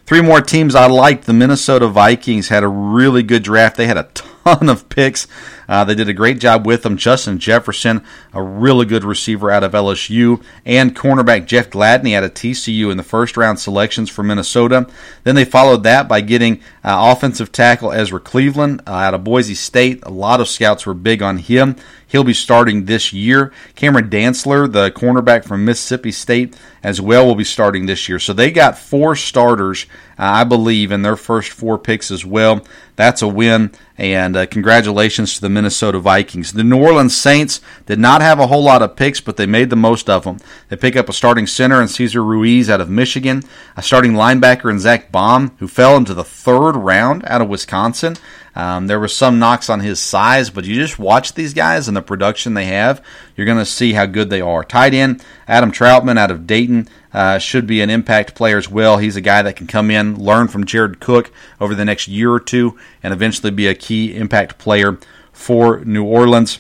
Three 0.06 0.22
more 0.22 0.42
teams 0.42 0.76
I 0.76 0.86
liked. 0.86 1.26
The 1.26 1.34
Minnesota 1.34 1.88
Vikings 1.88 2.50
had 2.50 2.64
a 2.64 2.68
really 2.68 3.24
good 3.24 3.42
draft. 3.42 3.76
They 3.76 3.88
had 3.88 3.98
a 3.98 4.04
ton 4.04 4.35
of 4.46 4.88
picks. 4.90 5.28
Uh, 5.68 5.84
they 5.84 5.96
did 5.96 6.08
a 6.08 6.14
great 6.14 6.40
job 6.40 6.68
with 6.68 6.84
them. 6.84 6.98
Justin 6.98 7.40
Jefferson, 7.40 8.04
a 8.32 8.44
really 8.44 8.86
good 8.86 9.04
receiver 9.04 9.50
out 9.50 9.64
of 9.64 9.72
LSU, 9.72 10.44
and 10.64 10.96
cornerback 10.96 11.48
Jeff 11.48 11.72
Gladney 11.72 12.16
out 12.16 12.24
of 12.24 12.36
TCU 12.36 12.92
in 12.92 12.98
the 12.98 13.04
first 13.04 13.38
round 13.38 13.60
selections 13.60 14.10
for 14.10 14.22
Minnesota. 14.22 14.88
Then 15.24 15.34
they 15.34 15.46
followed 15.46 15.82
that 15.84 16.08
by 16.08 16.22
getting 16.22 16.58
uh, 16.84 17.12
offensive 17.12 17.52
tackle 17.52 17.92
Ezra 17.92 18.20
Cleveland 18.20 18.82
uh, 18.86 18.92
out 18.92 19.16
of 19.16 19.24
Boise 19.24 19.56
State. 19.56 20.04
A 20.04 20.12
lot 20.12 20.40
of 20.40 20.48
scouts 20.48 20.86
were 20.86 20.94
big 20.94 21.24
on 21.24 21.40
him. 21.40 21.76
He'll 22.08 22.24
be 22.24 22.34
starting 22.34 22.86
this 22.86 23.12
year. 23.12 23.52
Cameron 23.76 24.10
Dantzler, 24.10 24.72
the 24.72 24.92
cornerback 24.92 25.44
from 25.44 25.66
Mississippi 25.66 26.12
State, 26.12 26.56
as 26.84 27.02
well, 27.02 27.26
will 27.26 27.36
be 27.36 27.44
starting 27.44 27.88
this 27.88 28.08
year. 28.08 28.20
So 28.20 28.32
they 28.32 28.52
got 28.52 28.78
four 28.78 29.16
starters, 29.16 29.88
I 30.18 30.44
believe, 30.44 30.92
in 30.92 31.02
their 31.02 31.16
first 31.16 31.52
four 31.52 31.78
picks 31.78 32.12
as 32.12 32.26
well. 32.26 32.66
That's 32.96 33.22
a 33.22 33.28
win, 33.28 33.72
and 33.98 34.38
uh, 34.38 34.46
congratulations 34.46 35.36
to 35.36 35.42
the 35.42 35.50
Minnesota 35.50 36.00
Vikings. 36.00 36.54
The 36.54 36.64
New 36.64 36.82
Orleans 36.82 37.16
Saints 37.16 37.60
did 37.86 38.00
not 38.00 38.22
have 38.22 38.40
a 38.40 38.48
whole 38.48 38.64
lot 38.64 38.82
of 38.82 38.96
picks, 38.96 39.20
but 39.20 39.36
they 39.36 39.46
made 39.46 39.70
the 39.70 39.76
most 39.76 40.10
of 40.10 40.24
them. 40.24 40.38
They 40.70 40.78
pick 40.78 40.96
up 40.96 41.10
a 41.10 41.14
starting 41.14 41.48
center 41.48 41.82
in 41.82 41.90
Cesar 41.90 42.24
Ruiz 42.24 42.70
out 42.70 42.80
of 42.82 42.90
Michigan, 42.90 43.44
a 43.76 43.84
starting 43.84 44.14
linebacker 44.14 44.72
in 44.72 44.80
Zach 44.80 45.12
Baun, 45.12 45.52
who 45.60 45.68
fell 45.68 45.98
into 45.98 46.14
the 46.14 46.24
third 46.24 46.78
round 46.78 47.26
out 47.26 47.42
of 47.42 47.50
Wisconsin. 47.50 48.16
Um, 48.56 48.88
there 48.88 49.02
were 49.02 49.10
some 49.10 49.38
knocks 49.38 49.70
on 49.70 49.82
his 49.82 50.00
size, 50.00 50.50
but 50.50 50.64
you 50.64 50.76
just 50.76 50.98
watch 50.98 51.34
these 51.34 51.54
guys 51.54 51.90
and 51.90 51.98
the 51.98 52.02
production 52.02 52.54
they 52.54 52.66
have, 52.66 53.04
you're 53.36 53.46
going 53.46 53.58
to 53.58 53.66
see 53.66 53.92
how 53.92 54.06
good 54.06 54.30
they 54.30 54.40
are. 54.40 54.64
Tight 54.64 54.94
end 54.94 55.24
Adam 55.46 55.74
Trautman 55.74 56.18
out 56.18 56.32
of 56.32 56.48
Dayton, 56.48 56.88
uh, 57.16 57.40
should 57.40 57.66
be 57.66 57.80
an 57.80 57.90
impact 57.90 58.36
player 58.36 58.58
as 58.58 58.70
well. 58.70 58.98
He's 58.98 59.16
a 59.16 59.22
guy 59.22 59.42
that 59.42 59.56
can 59.56 59.68
come 59.68 59.90
in, 59.90 60.20
learn 60.20 60.50
from 60.50 60.66
Jared 60.66 61.00
Cook 61.00 61.32
over 61.62 61.74
the 61.74 61.86
next 61.86 62.10
year 62.10 62.30
or 62.30 62.42
two, 62.42 62.78
and 63.02 63.14
eventually 63.14 63.52
be 63.52 63.68
a 63.68 63.74
key 63.74 64.14
impact 64.14 64.58
player 64.58 65.00
for 65.32 65.80
New 65.86 66.04
Orleans. 66.04 66.60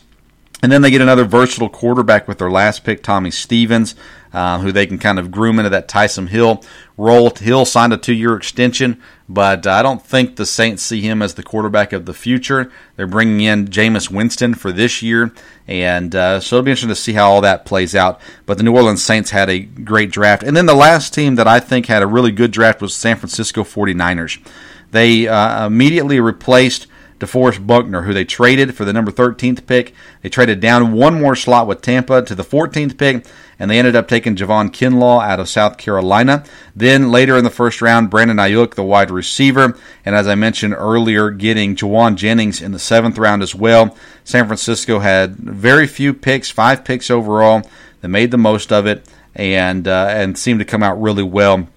And 0.64 0.72
then 0.72 0.82
they 0.82 0.92
get 0.92 1.02
another 1.02 1.26
versatile 1.26 1.68
quarterback 1.68 2.26
with 2.26 2.38
their 2.38 2.50
last 2.50 2.86
pick, 2.86 3.04
Tommy 3.04 3.32
Stevens, 3.32 3.96
uh, 4.32 4.60
who 4.60 4.72
they 4.72 4.88
can 4.88 4.98
kind 4.98 5.20
of 5.20 5.30
groom 5.30 5.60
into 5.60 5.70
that 5.72 5.90
Taysom 5.90 6.30
Hill 6.30 6.64
role. 6.96 7.32
Hill 7.32 7.66
signed 7.66 7.92
a 7.92 7.98
two-year 7.98 8.38
extension, 8.38 9.02
but 9.28 9.66
I 9.66 9.82
don't 9.82 10.02
think 10.02 10.36
the 10.36 10.46
Saints 10.46 10.84
see 10.84 11.02
him 11.02 11.22
as 11.22 11.34
the 11.34 11.44
quarterback 11.44 11.94
of 11.94 12.06
the 12.06 12.14
future. 12.14 12.72
They're 12.96 13.08
bringing 13.08 13.42
in 13.42 13.68
Jameis 13.68 14.12
Winston 14.12 14.54
for 14.54 14.72
this 14.72 15.02
year, 15.02 15.34
and 15.68 16.16
uh, 16.16 16.40
so 16.40 16.58
it'll 16.58 16.66
be 16.66 16.72
interesting 16.72 16.90
to 16.90 16.96
see 16.96 17.14
how 17.14 17.32
all 17.32 17.42
that 17.42 17.66
plays 17.66 17.96
out. 17.96 18.22
But 18.46 18.58
the 18.58 18.64
New 18.64 18.76
Orleans 18.76 19.04
Saints 19.04 19.32
had 19.32 19.50
a 19.50 19.60
great 19.60 20.12
draft. 20.12 20.44
And 20.44 20.56
then 20.56 20.68
the 20.68 20.76
last 20.76 21.14
team 21.14 21.36
that 21.36 21.48
I 21.48 21.60
think 21.60 21.88
had 21.88 22.04
a 22.04 22.08
really 22.08 22.32
good 22.32 22.52
draft 22.52 22.82
was 22.82 22.94
San 22.94 23.18
Francisco 23.18 23.64
49ers. 23.64 24.46
They 24.92 25.28
uh, 25.28 25.68
immediately 25.68 26.20
replaced– 26.20 26.88
DeForest 27.20 27.66
Buckner, 27.66 28.02
who 28.02 28.14
they 28.14 28.26
traded 28.26 28.76
for 28.76 28.84
the 28.84 28.94
number 28.94 29.12
13th 29.12 29.66
pick. 29.66 29.94
They 30.22 30.30
traded 30.30 30.60
down 30.60 30.92
one 30.94 31.20
more 31.20 31.36
slot 31.36 31.68
with 31.68 31.82
Tampa 31.82 32.22
to 32.24 32.36
the 32.36 32.44
14th 32.44 32.98
pick, 32.98 33.26
and 33.58 33.72
they 33.72 33.80
ended 33.80 33.96
up 33.96 34.08
taking 34.08 34.36
Javon 34.36 34.70
Kinlaw 34.70 35.24
out 35.24 35.40
of 35.40 35.48
South 35.48 35.78
Carolina. 35.78 36.44
Then 36.76 37.12
later 37.12 37.38
in 37.38 37.44
the 37.44 37.50
first 37.50 37.82
round, 37.82 38.10
Brandon 38.10 38.38
Aiyuk, 38.38 38.76
the 38.76 38.84
wide 38.84 39.12
receiver, 39.12 39.78
and 40.04 40.16
as 40.16 40.28
I 40.28 40.36
mentioned 40.36 40.76
earlier, 40.78 41.32
getting 41.32 41.76
Jauan 41.76 42.16
Jennings 42.16 42.62
in 42.62 42.74
the 42.74 42.80
seventh 42.80 43.18
round 43.18 43.42
as 43.42 43.56
well. 43.56 43.96
San 44.24 44.46
Francisco 44.48 45.00
had 45.00 45.36
very 45.38 45.88
few 45.88 46.14
picks, 46.14 46.50
five 46.50 46.84
picks 46.84 47.10
overall. 47.10 47.70
They 48.02 48.10
made 48.10 48.32
the 48.32 48.38
most 48.38 48.74
of 48.74 48.86
it 48.86 49.08
and 49.36 49.88
uh, 49.88 50.08
and 50.10 50.38
seemed 50.38 50.60
to 50.60 50.66
come 50.66 50.84
out 50.84 51.02
really 51.02 51.24
well 51.24 51.68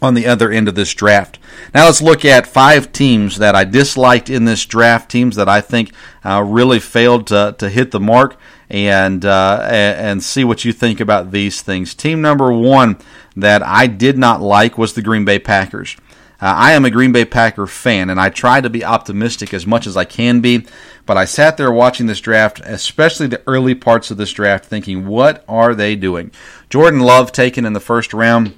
on 0.00 0.14
the 0.14 0.26
other 0.26 0.50
end 0.50 0.68
of 0.68 0.74
this 0.74 0.94
draft. 0.94 1.38
Now 1.74 1.86
let's 1.86 2.02
look 2.02 2.24
at 2.24 2.46
five 2.46 2.92
teams 2.92 3.38
that 3.38 3.54
I 3.54 3.64
disliked 3.64 4.30
in 4.30 4.44
this 4.44 4.64
draft, 4.64 5.10
teams 5.10 5.36
that 5.36 5.48
I 5.48 5.60
think 5.60 5.92
uh, 6.24 6.42
really 6.42 6.78
failed 6.78 7.26
to, 7.28 7.54
to 7.58 7.68
hit 7.68 7.90
the 7.90 8.00
mark, 8.00 8.38
and, 8.70 9.24
uh, 9.24 9.66
and 9.70 10.22
see 10.22 10.44
what 10.44 10.64
you 10.64 10.72
think 10.72 11.00
about 11.00 11.30
these 11.30 11.62
things. 11.62 11.94
Team 11.94 12.20
number 12.20 12.52
one 12.52 12.98
that 13.34 13.62
I 13.62 13.86
did 13.86 14.18
not 14.18 14.42
like 14.42 14.76
was 14.76 14.92
the 14.92 15.02
Green 15.02 15.24
Bay 15.24 15.38
Packers. 15.38 15.96
Uh, 16.40 16.54
I 16.54 16.72
am 16.72 16.84
a 16.84 16.90
Green 16.90 17.10
Bay 17.10 17.24
Packer 17.24 17.66
fan, 17.66 18.10
and 18.10 18.20
I 18.20 18.28
try 18.28 18.60
to 18.60 18.70
be 18.70 18.84
optimistic 18.84 19.52
as 19.52 19.66
much 19.66 19.86
as 19.88 19.96
I 19.96 20.04
can 20.04 20.40
be. 20.40 20.66
But 21.04 21.16
I 21.16 21.24
sat 21.24 21.56
there 21.56 21.72
watching 21.72 22.06
this 22.06 22.20
draft, 22.20 22.60
especially 22.60 23.26
the 23.26 23.42
early 23.46 23.74
parts 23.74 24.10
of 24.10 24.18
this 24.18 24.32
draft, 24.32 24.66
thinking, 24.66 25.06
what 25.06 25.44
are 25.48 25.74
they 25.74 25.96
doing? 25.96 26.30
Jordan 26.70 27.00
Love 27.00 27.32
taken 27.32 27.64
in 27.64 27.72
the 27.72 27.80
first 27.80 28.14
round 28.14 28.56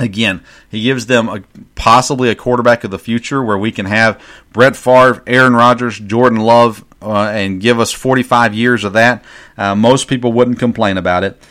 Again, 0.00 0.42
he 0.70 0.82
gives 0.82 1.06
them 1.06 1.28
a, 1.28 1.42
possibly 1.74 2.30
a 2.30 2.34
quarterback 2.34 2.82
of 2.82 2.90
the 2.90 2.98
future 2.98 3.42
where 3.42 3.58
we 3.58 3.70
can 3.70 3.86
have 3.86 4.20
Brett 4.52 4.74
Favre, 4.74 5.22
Aaron 5.26 5.54
Rodgers, 5.54 5.98
Jordan 5.98 6.40
Love, 6.40 6.84
uh, 7.02 7.24
and 7.28 7.60
give 7.60 7.78
us 7.78 7.92
45 7.92 8.54
years 8.54 8.84
of 8.84 8.94
that. 8.94 9.24
Uh, 9.56 9.74
most 9.74 10.08
people 10.08 10.32
wouldn't 10.32 10.58
complain 10.58 10.96
about 10.96 11.24
it. 11.24 11.42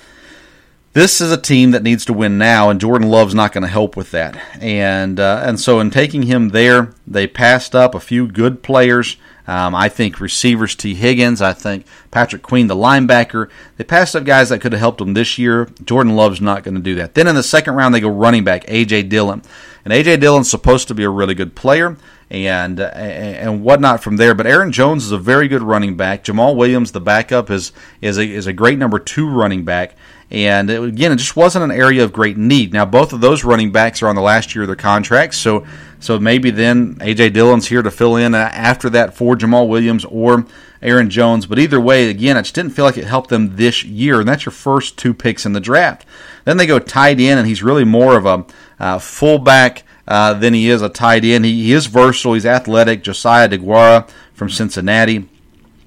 This 0.93 1.21
is 1.21 1.31
a 1.31 1.37
team 1.37 1.71
that 1.71 1.83
needs 1.83 2.03
to 2.05 2.13
win 2.13 2.37
now, 2.37 2.69
and 2.69 2.81
Jordan 2.81 3.09
Love's 3.09 3.33
not 3.33 3.53
going 3.53 3.61
to 3.61 3.69
help 3.69 3.95
with 3.95 4.11
that. 4.11 4.35
And 4.59 5.21
uh, 5.21 5.41
and 5.45 5.57
so 5.57 5.79
in 5.79 5.89
taking 5.89 6.23
him 6.23 6.49
there, 6.49 6.93
they 7.07 7.27
passed 7.27 7.73
up 7.73 7.95
a 7.95 7.99
few 7.99 8.27
good 8.27 8.61
players. 8.61 9.15
Um, 9.47 9.73
I 9.75 9.89
think 9.89 10.19
receivers 10.19 10.75
Tee 10.75 10.95
Higgins. 10.95 11.41
I 11.41 11.53
think 11.53 11.85
Patrick 12.11 12.41
Queen, 12.41 12.67
the 12.67 12.75
linebacker. 12.75 13.49
They 13.77 13.83
passed 13.83 14.15
up 14.15 14.23
guys 14.23 14.49
that 14.49 14.59
could 14.59 14.71
have 14.71 14.79
helped 14.79 14.99
them 14.99 15.13
this 15.13 15.37
year. 15.37 15.69
Jordan 15.83 16.15
Love's 16.15 16.41
not 16.41 16.63
going 16.63 16.75
to 16.75 16.81
do 16.81 16.95
that. 16.95 17.15
Then 17.15 17.27
in 17.27 17.35
the 17.35 17.43
second 17.43 17.75
round, 17.75 17.93
they 17.93 17.99
go 17.99 18.09
running 18.09 18.43
back 18.43 18.63
A.J. 18.67 19.03
Dillon. 19.03 19.41
And 19.83 19.93
A.J. 19.93 20.17
Dillon's 20.17 20.49
supposed 20.49 20.87
to 20.89 20.93
be 20.93 21.03
a 21.03 21.09
really 21.09 21.33
good 21.33 21.55
player 21.55 21.97
and 22.31 22.79
uh, 22.79 22.85
and 22.85 23.63
whatnot 23.63 24.01
from 24.01 24.15
there. 24.15 24.33
But 24.33 24.47
Aaron 24.47 24.71
Jones 24.71 25.03
is 25.03 25.11
a 25.11 25.17
very 25.17 25.47
good 25.47 25.61
running 25.61 25.97
back. 25.97 26.23
Jamaal 26.23 26.55
Williams, 26.55 26.93
the 26.93 27.01
backup, 27.01 27.49
is 27.51 27.73
is 27.99 28.17
a, 28.17 28.25
is 28.25 28.47
a 28.47 28.53
great 28.53 28.79
number 28.79 28.99
two 28.99 29.29
running 29.29 29.65
back. 29.65 29.95
And 30.31 30.69
it, 30.69 30.81
again, 30.81 31.11
it 31.11 31.17
just 31.17 31.35
wasn't 31.35 31.65
an 31.65 31.71
area 31.71 32.03
of 32.03 32.13
great 32.13 32.37
need. 32.37 32.71
Now, 32.71 32.85
both 32.85 33.11
of 33.11 33.19
those 33.19 33.43
running 33.43 33.71
backs 33.71 34.01
are 34.01 34.07
on 34.07 34.15
the 34.15 34.21
last 34.21 34.55
year 34.55 34.63
of 34.63 34.67
their 34.67 34.75
contracts, 34.77 35.37
so 35.37 35.65
so 35.99 36.17
maybe 36.19 36.49
then 36.49 36.95
AJ 36.95 37.33
Dillon's 37.33 37.67
here 37.67 37.83
to 37.83 37.91
fill 37.91 38.15
in 38.15 38.33
after 38.33 38.89
that 38.89 39.13
for 39.13 39.35
Jamaal 39.35 39.67
Williams 39.67 40.03
or 40.05 40.45
Aaron 40.81 41.09
Jones. 41.09 41.45
But 41.45 41.59
either 41.59 41.79
way, 41.79 42.09
again, 42.09 42.37
I 42.37 42.41
just 42.41 42.55
didn't 42.55 42.71
feel 42.71 42.85
like 42.85 42.97
it 42.97 43.05
helped 43.05 43.29
them 43.29 43.57
this 43.57 43.83
year, 43.83 44.19
and 44.19 44.27
that's 44.27 44.45
your 44.45 44.53
first 44.53 44.97
two 44.97 45.13
picks 45.13 45.45
in 45.45 45.53
the 45.53 45.59
draft. 45.59 46.07
Then 46.45 46.57
they 46.57 46.65
go 46.65 46.79
tight 46.79 47.19
end, 47.19 47.39
and 47.39 47.47
he's 47.47 47.61
really 47.61 47.83
more 47.83 48.17
of 48.17 48.25
a 48.25 48.45
uh, 48.79 48.99
fullback. 48.99 49.83
Uh, 50.07 50.33
than 50.33 50.53
he 50.53 50.67
is 50.67 50.81
a 50.81 50.89
tight 50.89 51.23
end. 51.23 51.45
He, 51.45 51.63
he 51.63 51.73
is 51.73 51.85
versatile. 51.85 52.33
He's 52.33 52.45
athletic. 52.45 53.01
Josiah 53.01 53.47
DeGuara 53.47 54.09
from 54.33 54.49
Cincinnati. 54.49 55.29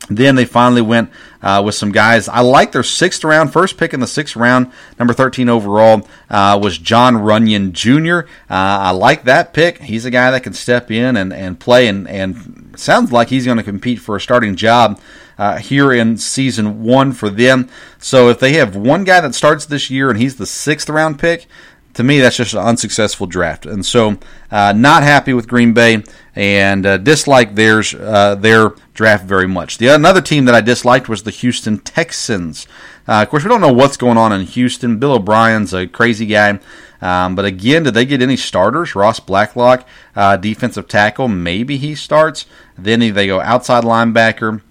Then 0.09 0.35
they 0.35 0.45
finally 0.45 0.83
went 0.83 1.11
uh, 1.43 1.63
with 1.65 1.75
some 1.75 1.91
guys. 1.91 2.29
I 2.29 2.41
like 2.41 2.73
their 2.73 2.83
sixth 2.83 3.25
round, 3.25 3.53
first 3.53 3.79
pick 3.79 3.95
in 3.95 4.01
the 4.01 4.07
sixth 4.07 4.37
round, 4.37 4.71
number 4.99 5.15
13 5.15 5.49
overall, 5.49 6.07
uh, 6.29 6.59
was 6.63 6.79
John 6.79 7.17
Runyan 7.17 7.73
Jr. 7.73 8.29
Uh, 8.51 8.89
I 8.89 8.91
like 8.91 9.25
that 9.25 9.55
pick. 9.55 9.83
He's 9.83 10.05
a 10.05 10.11
guy 10.11 10.31
that 10.31 10.43
can 10.43 10.53
step 10.53 10.91
in 10.91 11.17
and, 11.17 11.33
and 11.33 11.59
play, 11.59 11.89
and, 11.89 12.07
and 12.09 12.75
sounds 12.77 13.13
like 13.13 13.29
he's 13.29 13.47
going 13.47 13.57
to 13.57 13.63
compete 13.63 13.99
for 13.99 14.17
a 14.17 14.21
starting 14.21 14.57
job 14.57 15.01
uh, 15.39 15.59
here 15.59 15.93
in 15.93 16.17
season 16.17 16.83
one 16.83 17.13
for 17.13 17.31
them. 17.31 17.69
So 17.99 18.29
if 18.29 18.39
they 18.39 18.55
have 18.55 18.77
one 18.77 19.05
guy 19.05 19.21
that 19.21 19.35
starts 19.35 19.67
this 19.67 19.91
year 19.91 20.11
and 20.11 20.19
he's 20.19 20.37
the 20.37 20.47
sixth 20.47 20.89
round 20.89 21.19
pick, 21.19 21.47
to 21.95 22.03
me, 22.03 22.21
that's 22.21 22.37
just 22.37 22.55
an 22.55 22.61
unsuccessful 22.61 23.27
draft. 23.27 23.67
And 23.67 23.85
so, 23.85 24.19
uh, 24.51 24.73
not 24.73 25.03
happy 25.03 25.33
with 25.33 25.49
Green 25.49 25.73
Bay 25.73 26.03
and 26.35 26.85
uh, 26.85 26.99
dislike 26.99 27.55
theirs, 27.55 27.95
uh, 27.95 28.35
their 28.35 28.75
draft 28.93 29.25
very 29.25 29.47
much. 29.47 29.79
The 29.79 29.89
another 29.89 30.21
team 30.21 30.45
that 30.45 30.55
I 30.55 30.61
disliked 30.61 31.09
was 31.09 31.23
the 31.23 31.31
Houston 31.31 31.79
Texans. 31.79 32.67
Uh, 33.07 33.23
of 33.23 33.31
course, 33.31 33.45
we 33.45 33.49
don't 33.49 33.61
know 33.61 33.73
what's 33.73 33.97
going 33.97 34.19
on 34.19 34.33
in 34.33 34.43
Houston. 34.43 34.99
Bill 34.99 35.13
O'Brien's 35.13 35.73
a 35.73 35.87
crazy 35.87 36.27
guy. 36.27 36.59
Um, 37.01 37.35
but 37.35 37.45
again, 37.45 37.83
did 37.83 37.95
they 37.95 38.07
get 38.07 38.23
any 38.23 38.37
starters? 38.37 38.95
Ross 38.95 39.21
Blacklock, 39.21 39.87
uh, 40.17 40.39
defensive 40.39 40.89
tackle, 40.89 41.29
maybe 41.29 41.77
he 41.77 41.95
starts. 41.95 42.47
Then 42.79 43.01
they 43.01 43.27
go 43.27 43.41
outside 43.41 43.85
linebacker 43.85 44.63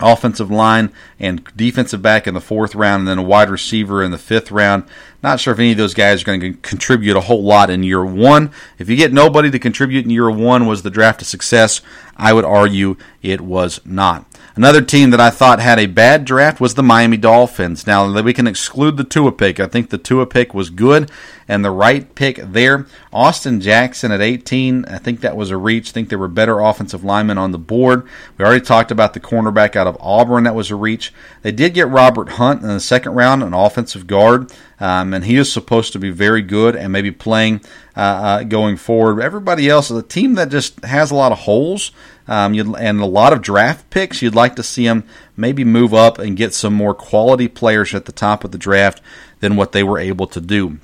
offensive 0.00 0.50
line 0.50 0.92
and 1.18 1.44
defensive 1.56 2.02
back 2.02 2.26
in 2.26 2.34
the 2.34 2.40
fourth 2.40 2.74
round, 2.74 3.00
and 3.00 3.08
then 3.08 3.18
a 3.18 3.22
wide 3.22 3.50
receiver 3.50 4.02
in 4.02 4.10
the 4.10 4.18
fifth 4.18 4.50
round. 4.50 4.84
Not 5.22 5.40
sure 5.40 5.52
if 5.52 5.58
any 5.58 5.72
of 5.72 5.78
those 5.78 5.94
guys 5.94 6.22
are 6.22 6.26
going 6.26 6.40
to 6.40 6.52
contribute 6.54 7.16
a 7.16 7.22
whole 7.22 7.42
lot 7.42 7.70
in 7.70 7.82
year 7.82 8.04
one. 8.04 8.50
If 8.78 8.88
you 8.88 8.96
get 8.96 9.12
nobody 9.12 9.50
to 9.50 9.58
contribute 9.58 10.04
in 10.04 10.10
year 10.10 10.30
one, 10.30 10.66
was 10.66 10.82
the 10.82 10.90
draft 10.90 11.22
a 11.22 11.24
success? 11.24 11.80
I 12.16 12.32
would 12.32 12.44
argue 12.44 12.96
it 13.22 13.40
was 13.40 13.80
not. 13.84 14.26
Another 14.54 14.80
team 14.80 15.10
that 15.10 15.20
I 15.20 15.30
thought 15.30 15.60
had 15.60 15.78
a 15.78 15.86
bad 15.86 16.24
draft 16.24 16.60
was 16.60 16.74
the 16.74 16.82
Miami 16.82 17.16
Dolphins. 17.16 17.86
Now, 17.86 18.10
that 18.12 18.24
we 18.24 18.32
can 18.32 18.46
exclude 18.46 18.96
the 18.96 19.04
Tua 19.04 19.32
pick. 19.32 19.60
I 19.60 19.66
think 19.66 19.90
the 19.90 19.98
Tua 19.98 20.26
pick 20.26 20.54
was 20.54 20.70
good 20.70 21.10
and 21.48 21.64
the 21.64 21.70
right 21.70 22.14
pick 22.14 22.36
there. 22.36 22.86
Austin 23.12 23.60
Jackson 23.60 24.12
at 24.12 24.20
18, 24.20 24.84
I 24.86 24.98
think 24.98 25.20
that 25.20 25.36
was 25.36 25.50
a 25.50 25.56
reach. 25.56 25.90
I 25.90 25.92
think 25.92 26.08
there 26.08 26.18
were 26.18 26.28
better 26.28 26.60
offensive 26.60 27.04
linemen 27.04 27.38
on 27.38 27.52
the 27.52 27.58
board. 27.58 28.06
We 28.36 28.44
already 28.44 28.64
talked 28.64 28.90
about 28.90 29.14
the 29.14 29.20
cornerback 29.20 29.76
out 29.76 29.86
of 29.86 29.96
Auburn, 30.00 30.44
that 30.44 30.54
was 30.54 30.70
a 30.70 30.76
reach. 30.76 31.12
They 31.42 31.52
did 31.52 31.74
get 31.74 31.88
Robert 31.88 32.30
Hunt 32.30 32.62
in 32.62 32.68
the 32.68 32.80
second 32.80 33.14
round, 33.14 33.42
an 33.42 33.54
offensive 33.54 34.06
guard, 34.06 34.52
um, 34.78 35.14
and 35.14 35.24
he 35.24 35.36
is 35.36 35.50
supposed 35.52 35.92
to 35.92 35.98
be 35.98 36.10
very 36.10 36.42
good 36.42 36.76
and 36.76 36.92
maybe 36.92 37.10
playing 37.10 37.60
uh, 37.96 38.00
uh, 38.00 38.42
going 38.42 38.76
forward. 38.76 39.22
Everybody 39.22 39.68
else 39.68 39.90
is 39.90 39.96
a 39.96 40.02
team 40.02 40.34
that 40.34 40.50
just 40.50 40.84
has 40.84 41.10
a 41.10 41.14
lot 41.14 41.32
of 41.32 41.38
holes 41.38 41.92
um, 42.28 42.54
and 42.54 43.00
a 43.00 43.06
lot 43.06 43.32
of 43.32 43.42
draft 43.42 43.88
picks. 43.90 44.20
You'd 44.20 44.34
like 44.34 44.56
to 44.56 44.62
see 44.62 44.84
them 44.84 45.04
maybe 45.36 45.64
move 45.64 45.94
up 45.94 46.18
and 46.18 46.36
get 46.36 46.52
some 46.52 46.74
more 46.74 46.94
quality 46.94 47.48
players 47.48 47.94
at 47.94 48.04
the 48.04 48.12
top 48.12 48.44
of 48.44 48.52
the 48.52 48.58
draft 48.58 49.00
than 49.40 49.56
what 49.56 49.72
they 49.72 49.82
were 49.82 49.98
able 49.98 50.26
to 50.26 50.40
do. 50.40 50.78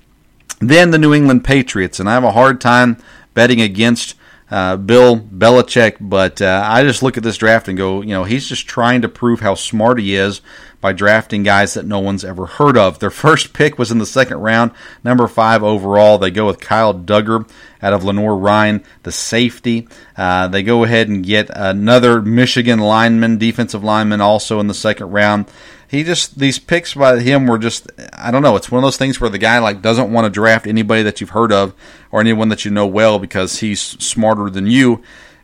Then 0.61 0.91
the 0.91 0.99
New 0.99 1.13
England 1.13 1.45
Patriots, 1.45 1.99
and 1.99 2.09
I 2.09 2.15
have 2.15 2.25
a 2.25 2.33
hard 2.33 2.61
time 2.61 2.97
betting 3.35 3.61
against 3.61 4.15
uh, 4.51 4.77
Bill 4.77 5.19
Belichick, 5.19 5.97
but 5.99 6.41
uh, 6.41 6.63
I 6.65 6.83
just 6.83 7.03
look 7.03 7.17
at 7.17 7.23
this 7.23 7.39
draft 7.39 7.69
and 7.69 7.77
go, 7.77 8.03
you 8.03 8.11
know, 8.11 8.25
he's 8.25 8.47
just 8.47 8.69
trying 8.69 9.03
to 9.03 9.09
prove 9.09 9.41
how 9.41 9.55
smart 9.55 9.99
he 9.99 10.15
is 10.15 10.41
by 10.83 10.93
drafting 10.93 11.45
guys 11.45 11.73
that 11.73 11.87
no 11.87 12.01
one's 12.01 12.25
ever 12.25 12.45
heard 12.45 12.77
of. 12.77 12.99
Their 12.99 13.11
first 13.25 13.55
pick 13.55 13.79
was 13.79 13.91
in 13.91 13.97
the 13.97 14.05
second 14.05 14.39
round, 14.39 14.73
number 15.03 15.27
five 15.27 15.63
overall. 15.63 16.19
They 16.19 16.31
go 16.31 16.47
with 16.47 16.61
Kyle 16.61 16.93
Dugger 16.93 17.49
out 17.81 17.95
of 17.95 18.05
Lenoir-Rhyne, 18.05 18.85
the 19.05 19.13
safety. 19.13 19.89
Uh, 20.15 20.49
they 20.49 20.63
go 20.63 20.85
ahead 20.85 21.09
and 21.09 21.25
get 21.25 21.49
another 21.55 22.21
Michigan 22.21 22.81
lineman, 22.81 23.39
defensive 23.39 23.83
lineman, 23.83 24.21
also 24.21 24.61
in 24.61 24.67
the 24.67 24.75
second 24.75 25.11
round. 25.11 25.47
He 25.89 26.05
just 26.05 26.39
these 26.39 26.59
picks 26.59 26.95
by 26.95 27.21
him 27.21 27.47
were 27.47 27.59
just 27.59 27.87
I 28.15 28.31
don't 28.31 28.43
know. 28.43 28.57
It's 28.57 28.71
one 28.71 28.83
of 28.83 28.87
those 28.87 28.97
things 28.97 29.21
where 29.21 29.29
the 29.29 29.37
guy 29.37 29.59
like 29.59 29.83
doesn't 29.83 30.11
want 30.11 30.25
to 30.25 30.31
draft 30.31 30.67
anybody 30.67 31.03
that 31.03 31.21
you've 31.21 31.31
heard 31.31 31.53
of 31.53 31.75
or 32.11 32.21
anyone 32.21 32.49
that 32.49 32.65
you 32.65 32.71
know 32.71 32.87
well 32.87 33.19
because 33.19 33.61
he's 33.61 33.81
smarter 33.81 34.49
than 34.49 34.67
you 34.67 35.03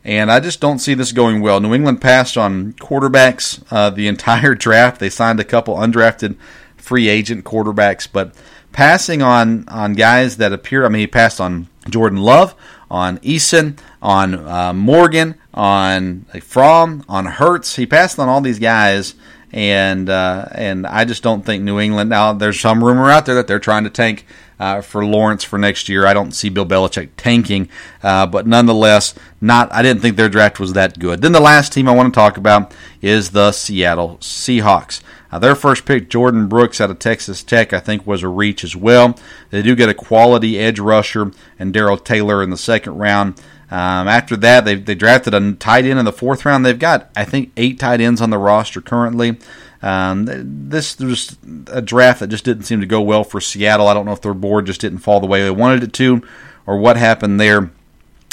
and 0.09 0.33
I 0.33 0.41
just 0.41 0.59
don't 0.59 0.79
see 0.79 0.95
this 0.95 1.13
going 1.13 1.43
well. 1.43 1.61
New 1.61 1.75
England 1.75 2.01
passed 2.01 2.39
on 2.39 2.73
quarterbacks 2.73 3.63
uh, 3.71 3.91
the 3.91 4.09
entire 4.15 4.55
draft. 4.55 5.01
They 5.01 5.11
signed 5.11 5.39
a 5.39 5.45
couple 5.45 5.77
undrafted 5.77 6.37
free 6.79 7.09
agent 7.09 7.45
quarterbacks, 7.45 8.09
but 8.11 8.35
passing 8.73 9.21
on 9.21 9.69
on 9.69 9.93
guys 9.93 10.39
that 10.39 10.51
appear. 10.51 10.87
I 10.87 10.89
mean, 10.89 11.01
he 11.01 11.07
passed 11.07 11.43
on 11.43 11.69
Jordan 11.91 12.21
Love, 12.21 12.55
on 12.91 13.19
Eason, 13.19 13.79
on 14.01 14.35
uh, 14.35 14.73
Morgan, 14.73 15.35
on 15.53 16.25
Fromm, 16.41 17.05
on 17.07 17.27
Hurts. 17.27 17.77
He 17.77 17.85
passed 17.85 18.19
on 18.19 18.31
all 18.31 18.41
these 18.41 18.59
guys, 18.59 19.15
and 19.53 20.09
uh, 20.09 20.47
and 20.53 20.87
I 20.87 21.05
just 21.05 21.23
don't 21.23 21.45
think 21.45 21.63
New 21.63 21.79
England. 21.79 22.09
Now, 22.09 22.33
there's 22.33 22.59
some 22.59 22.83
rumor 22.83 23.11
out 23.11 23.27
there 23.27 23.35
that 23.35 23.47
they're 23.47 23.59
trying 23.59 23.85
to 23.85 23.91
tank 23.91 24.25
uh, 24.59 24.81
for 24.81 25.05
Lawrence 25.05 25.45
for 25.45 25.59
next 25.59 25.89
year. 25.89 26.07
I 26.07 26.15
don't 26.15 26.33
see 26.33 26.49
Bill 26.49 26.67
Belichick 26.67 27.11
tanking, 27.17 27.69
uh, 28.03 28.27
but 28.27 28.47
nonetheless, 28.47 29.15
not. 29.41 29.73
I 29.73 29.83
didn't 29.83 30.03
think 30.03 30.17
their 30.17 30.29
draft 30.29 30.61
was 30.61 30.73
that 30.73 30.99
good. 30.99 31.23
Then 31.23 31.33
the 31.33 31.41
last 31.41 31.73
team 31.73 31.89
I 31.89 31.95
want 31.95 32.13
to 32.13 32.19
talk 32.19 32.37
about 32.37 32.75
is 33.01 33.31
the 33.31 33.53
Seattle 33.53 34.19
Seahawks. 34.21 35.01
Uh, 35.31 35.39
their 35.39 35.55
first 35.55 35.85
pick, 35.85 36.09
Jordyn 36.09 36.49
Brooks 36.49 36.81
out 36.81 36.91
of 36.91 36.99
Texas 36.99 37.43
Tech, 37.43 37.73
I 37.73 37.81
think 37.81 38.07
was 38.07 38.23
a 38.23 38.29
reach 38.29 38.65
as 38.65 38.75
well. 38.75 39.19
They 39.51 39.61
do 39.63 39.77
get 39.77 39.91
a 39.91 39.95
quality 39.95 40.59
edge 40.59 40.79
rusher 40.79 41.33
and 41.59 41.73
Darrell 41.73 41.99
Taylor 41.99 42.43
in 42.43 42.51
the 42.51 42.57
second 42.57 42.97
round. 42.97 43.39
Um, 43.71 44.09
after 44.09 44.35
that, 44.39 44.65
they 44.65 44.77
they 44.77 44.95
drafted 44.95 45.35
a 45.35 45.53
tight 45.53 45.85
end 45.85 45.99
in 45.99 46.07
the 46.07 46.13
fourth 46.13 46.47
round. 46.47 46.65
They've 46.65 46.79
got 46.79 47.11
I 47.15 47.25
think 47.25 47.53
eight 47.57 47.79
tight 47.79 48.01
ends 48.01 48.23
on 48.23 48.31
the 48.31 48.39
roster 48.39 48.81
currently. 48.81 49.39
Um, 49.83 50.27
this 50.27 50.99
was 50.99 51.37
a 51.69 51.81
draft 51.81 52.21
that 52.21 52.29
just 52.29 52.45
didn't 52.45 52.65
seem 52.65 52.81
to 52.81 52.87
go 52.87 53.01
well 53.01 53.25
for 53.25 53.41
Seattle. 53.41 53.89
I 53.89 53.95
don't 53.95 54.07
know 54.07 54.13
if 54.13 54.21
their 54.21 54.35
board 54.35 54.67
just 54.67 54.81
didn't 54.81 54.99
fall 54.99 55.21
the 55.21 55.27
way 55.27 55.43
they 55.43 55.51
wanted 55.51 55.83
it 55.83 55.93
to, 55.95 56.23
or 56.67 56.79
what 56.79 56.97
happened 56.97 57.41
there, 57.41 57.71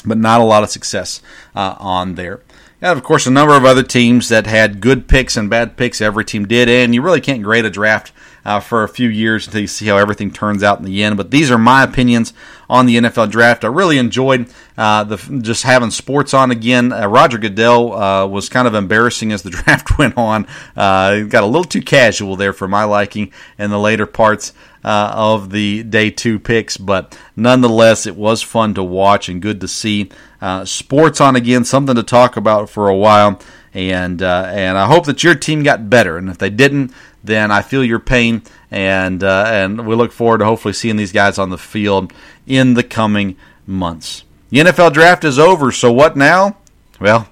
but 0.06 0.18
not 0.18 0.42
a 0.42 0.46
lot 0.46 0.64
of 0.64 0.70
success 0.70 1.22
uh, 1.56 1.76
on 1.80 2.16
there. 2.16 2.42
And 2.82 2.98
of 2.98 3.04
course, 3.04 3.26
a 3.26 3.32
number 3.32 3.56
of 3.56 3.66
other 3.66 3.84
teams 3.84 4.30
that 4.30 4.48
had 4.48 4.82
good 4.82 5.08
picks 5.08 5.38
and 5.38 5.50
bad 5.50 5.78
picks. 5.78 6.02
Every 6.02 6.26
team 6.26 6.48
did, 6.48 6.68
and 6.68 6.94
you 6.94 7.02
really 7.02 7.22
can't 7.22 7.44
grade 7.44 7.66
a 7.66 7.70
draft 7.70 8.12
uh, 8.46 8.60
for 8.60 8.84
a 8.84 8.90
few 8.90 9.10
years 9.10 9.48
until 9.48 9.62
you 9.62 9.68
see 9.68 9.88
how 9.88 9.98
everything 9.98 10.32
turns 10.32 10.64
out 10.64 10.78
in 10.78 10.86
the 10.86 11.04
end. 11.04 11.18
But 11.18 11.32
these 11.32 11.50
are 11.50 11.58
my 11.58 11.84
opinions 11.84 12.34
on 12.70 12.86
the 12.86 12.98
NFL 12.98 13.32
draft. 13.32 13.64
I 13.64 13.68
really 13.68 13.98
enjoyed 13.98 14.48
uh, 14.78 15.04
the 15.04 15.18
just 15.42 15.64
having 15.64 15.92
sports 15.92 16.34
on 16.34 16.52
again. 16.52 16.94
Uh, 16.94 17.08
Roger 17.08 17.38
Goodell 17.38 17.94
uh, 17.94 18.28
was 18.28 18.48
kind 18.48 18.68
of 18.68 18.76
embarrassing 18.76 19.32
as 19.32 19.42
the 19.42 19.50
draft 19.52 19.98
went 19.98 20.18
on. 20.18 20.48
Uh, 20.76 21.22
got 21.22 21.44
a 21.44 21.48
little 21.48 21.64
too 21.64 21.82
casual 21.82 22.36
there 22.36 22.54
for 22.54 22.68
my 22.68 22.84
liking 22.84 23.34
in 23.58 23.72
the 23.72 23.80
later 23.80 24.06
parts. 24.06 24.54
Uh, 24.84 25.12
of 25.16 25.50
the 25.50 25.82
day 25.82 26.12
two 26.12 26.38
picks, 26.38 26.78
but 26.78 27.20
nonetheless, 27.36 28.06
it 28.06 28.16
was 28.16 28.44
fun 28.44 28.76
to 28.76 28.84
watch 28.84 29.28
and 29.28 29.42
good 29.42 29.60
to 29.60 29.68
see 29.68 30.12
uh, 30.42 30.64
sports 30.64 31.20
on 31.20 31.36
again, 31.36 31.66
something 31.66 31.96
to 31.96 32.04
talk 32.04 32.38
about 32.38 32.70
for 32.70 32.88
a 32.88 32.96
while. 32.96 33.40
And 33.74 34.22
and 34.22 34.78
I 34.78 34.86
hope 34.86 35.08
that 35.08 35.24
your 35.24 35.34
team 35.34 35.64
got 35.64 35.90
better. 35.90 36.18
And 36.18 36.30
if 36.30 36.38
they 36.38 36.52
didn't, 36.52 36.94
then 37.26 37.52
I 37.52 37.62
feel 37.62 37.84
your 37.84 38.00
pain, 38.00 38.44
and 38.72 39.24
uh, 39.24 39.46
and 39.48 39.86
we 39.86 39.96
look 39.96 40.12
forward 40.12 40.40
to 40.40 40.46
hopefully 40.46 40.74
seeing 40.74 40.96
these 40.96 41.12
guys 41.12 41.38
on 41.38 41.50
the 41.50 41.58
field 41.58 42.14
in 42.48 42.74
the 42.74 42.84
coming 42.84 43.36
months. 43.66 44.24
The 44.50 44.60
NFL 44.60 44.94
draft 44.94 45.24
is 45.24 45.40
over, 45.40 45.72
so 45.72 45.92
what 45.92 46.16
now? 46.16 46.58
Well, 47.00 47.28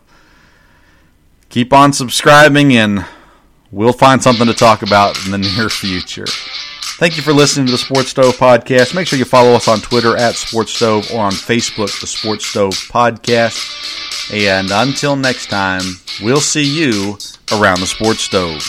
keep 1.50 1.72
on 1.72 1.94
subscribing, 1.94 2.76
and 2.76 3.06
we'll 3.72 3.94
find 3.94 4.22
something 4.22 4.48
to 4.48 4.54
talk 4.54 4.82
about 4.82 5.24
in 5.26 5.32
the 5.32 5.38
near 5.58 5.70
future. 5.70 6.26
Thank 6.98 7.18
you 7.18 7.24
for 7.24 7.34
listening 7.34 7.66
to 7.66 7.72
the 7.72 7.78
Sports 7.78 8.10
Stove 8.10 8.38
Podcast. 8.38 8.94
Make 8.94 9.08
sure 9.08 9.18
you 9.18 9.26
follow 9.26 9.54
us 9.54 9.68
on 9.68 9.80
Twitter 9.80 10.16
at 10.16 10.36
Sports 10.36 10.74
Stove 10.74 11.10
or 11.12 11.22
on 11.22 11.32
Facebook, 11.32 12.00
the 12.00 12.08
Sports 12.08 12.46
Stove 12.46 12.74
Podcast. 12.74 14.32
And 14.32 14.70
until 14.72 15.16
next 15.16 15.48
time, 15.48 15.82
we'll 16.22 16.40
see 16.40 16.64
you 16.64 17.18
around 17.52 17.80
the 17.80 17.88
Sports 17.88 18.22
Stove. 18.22 18.64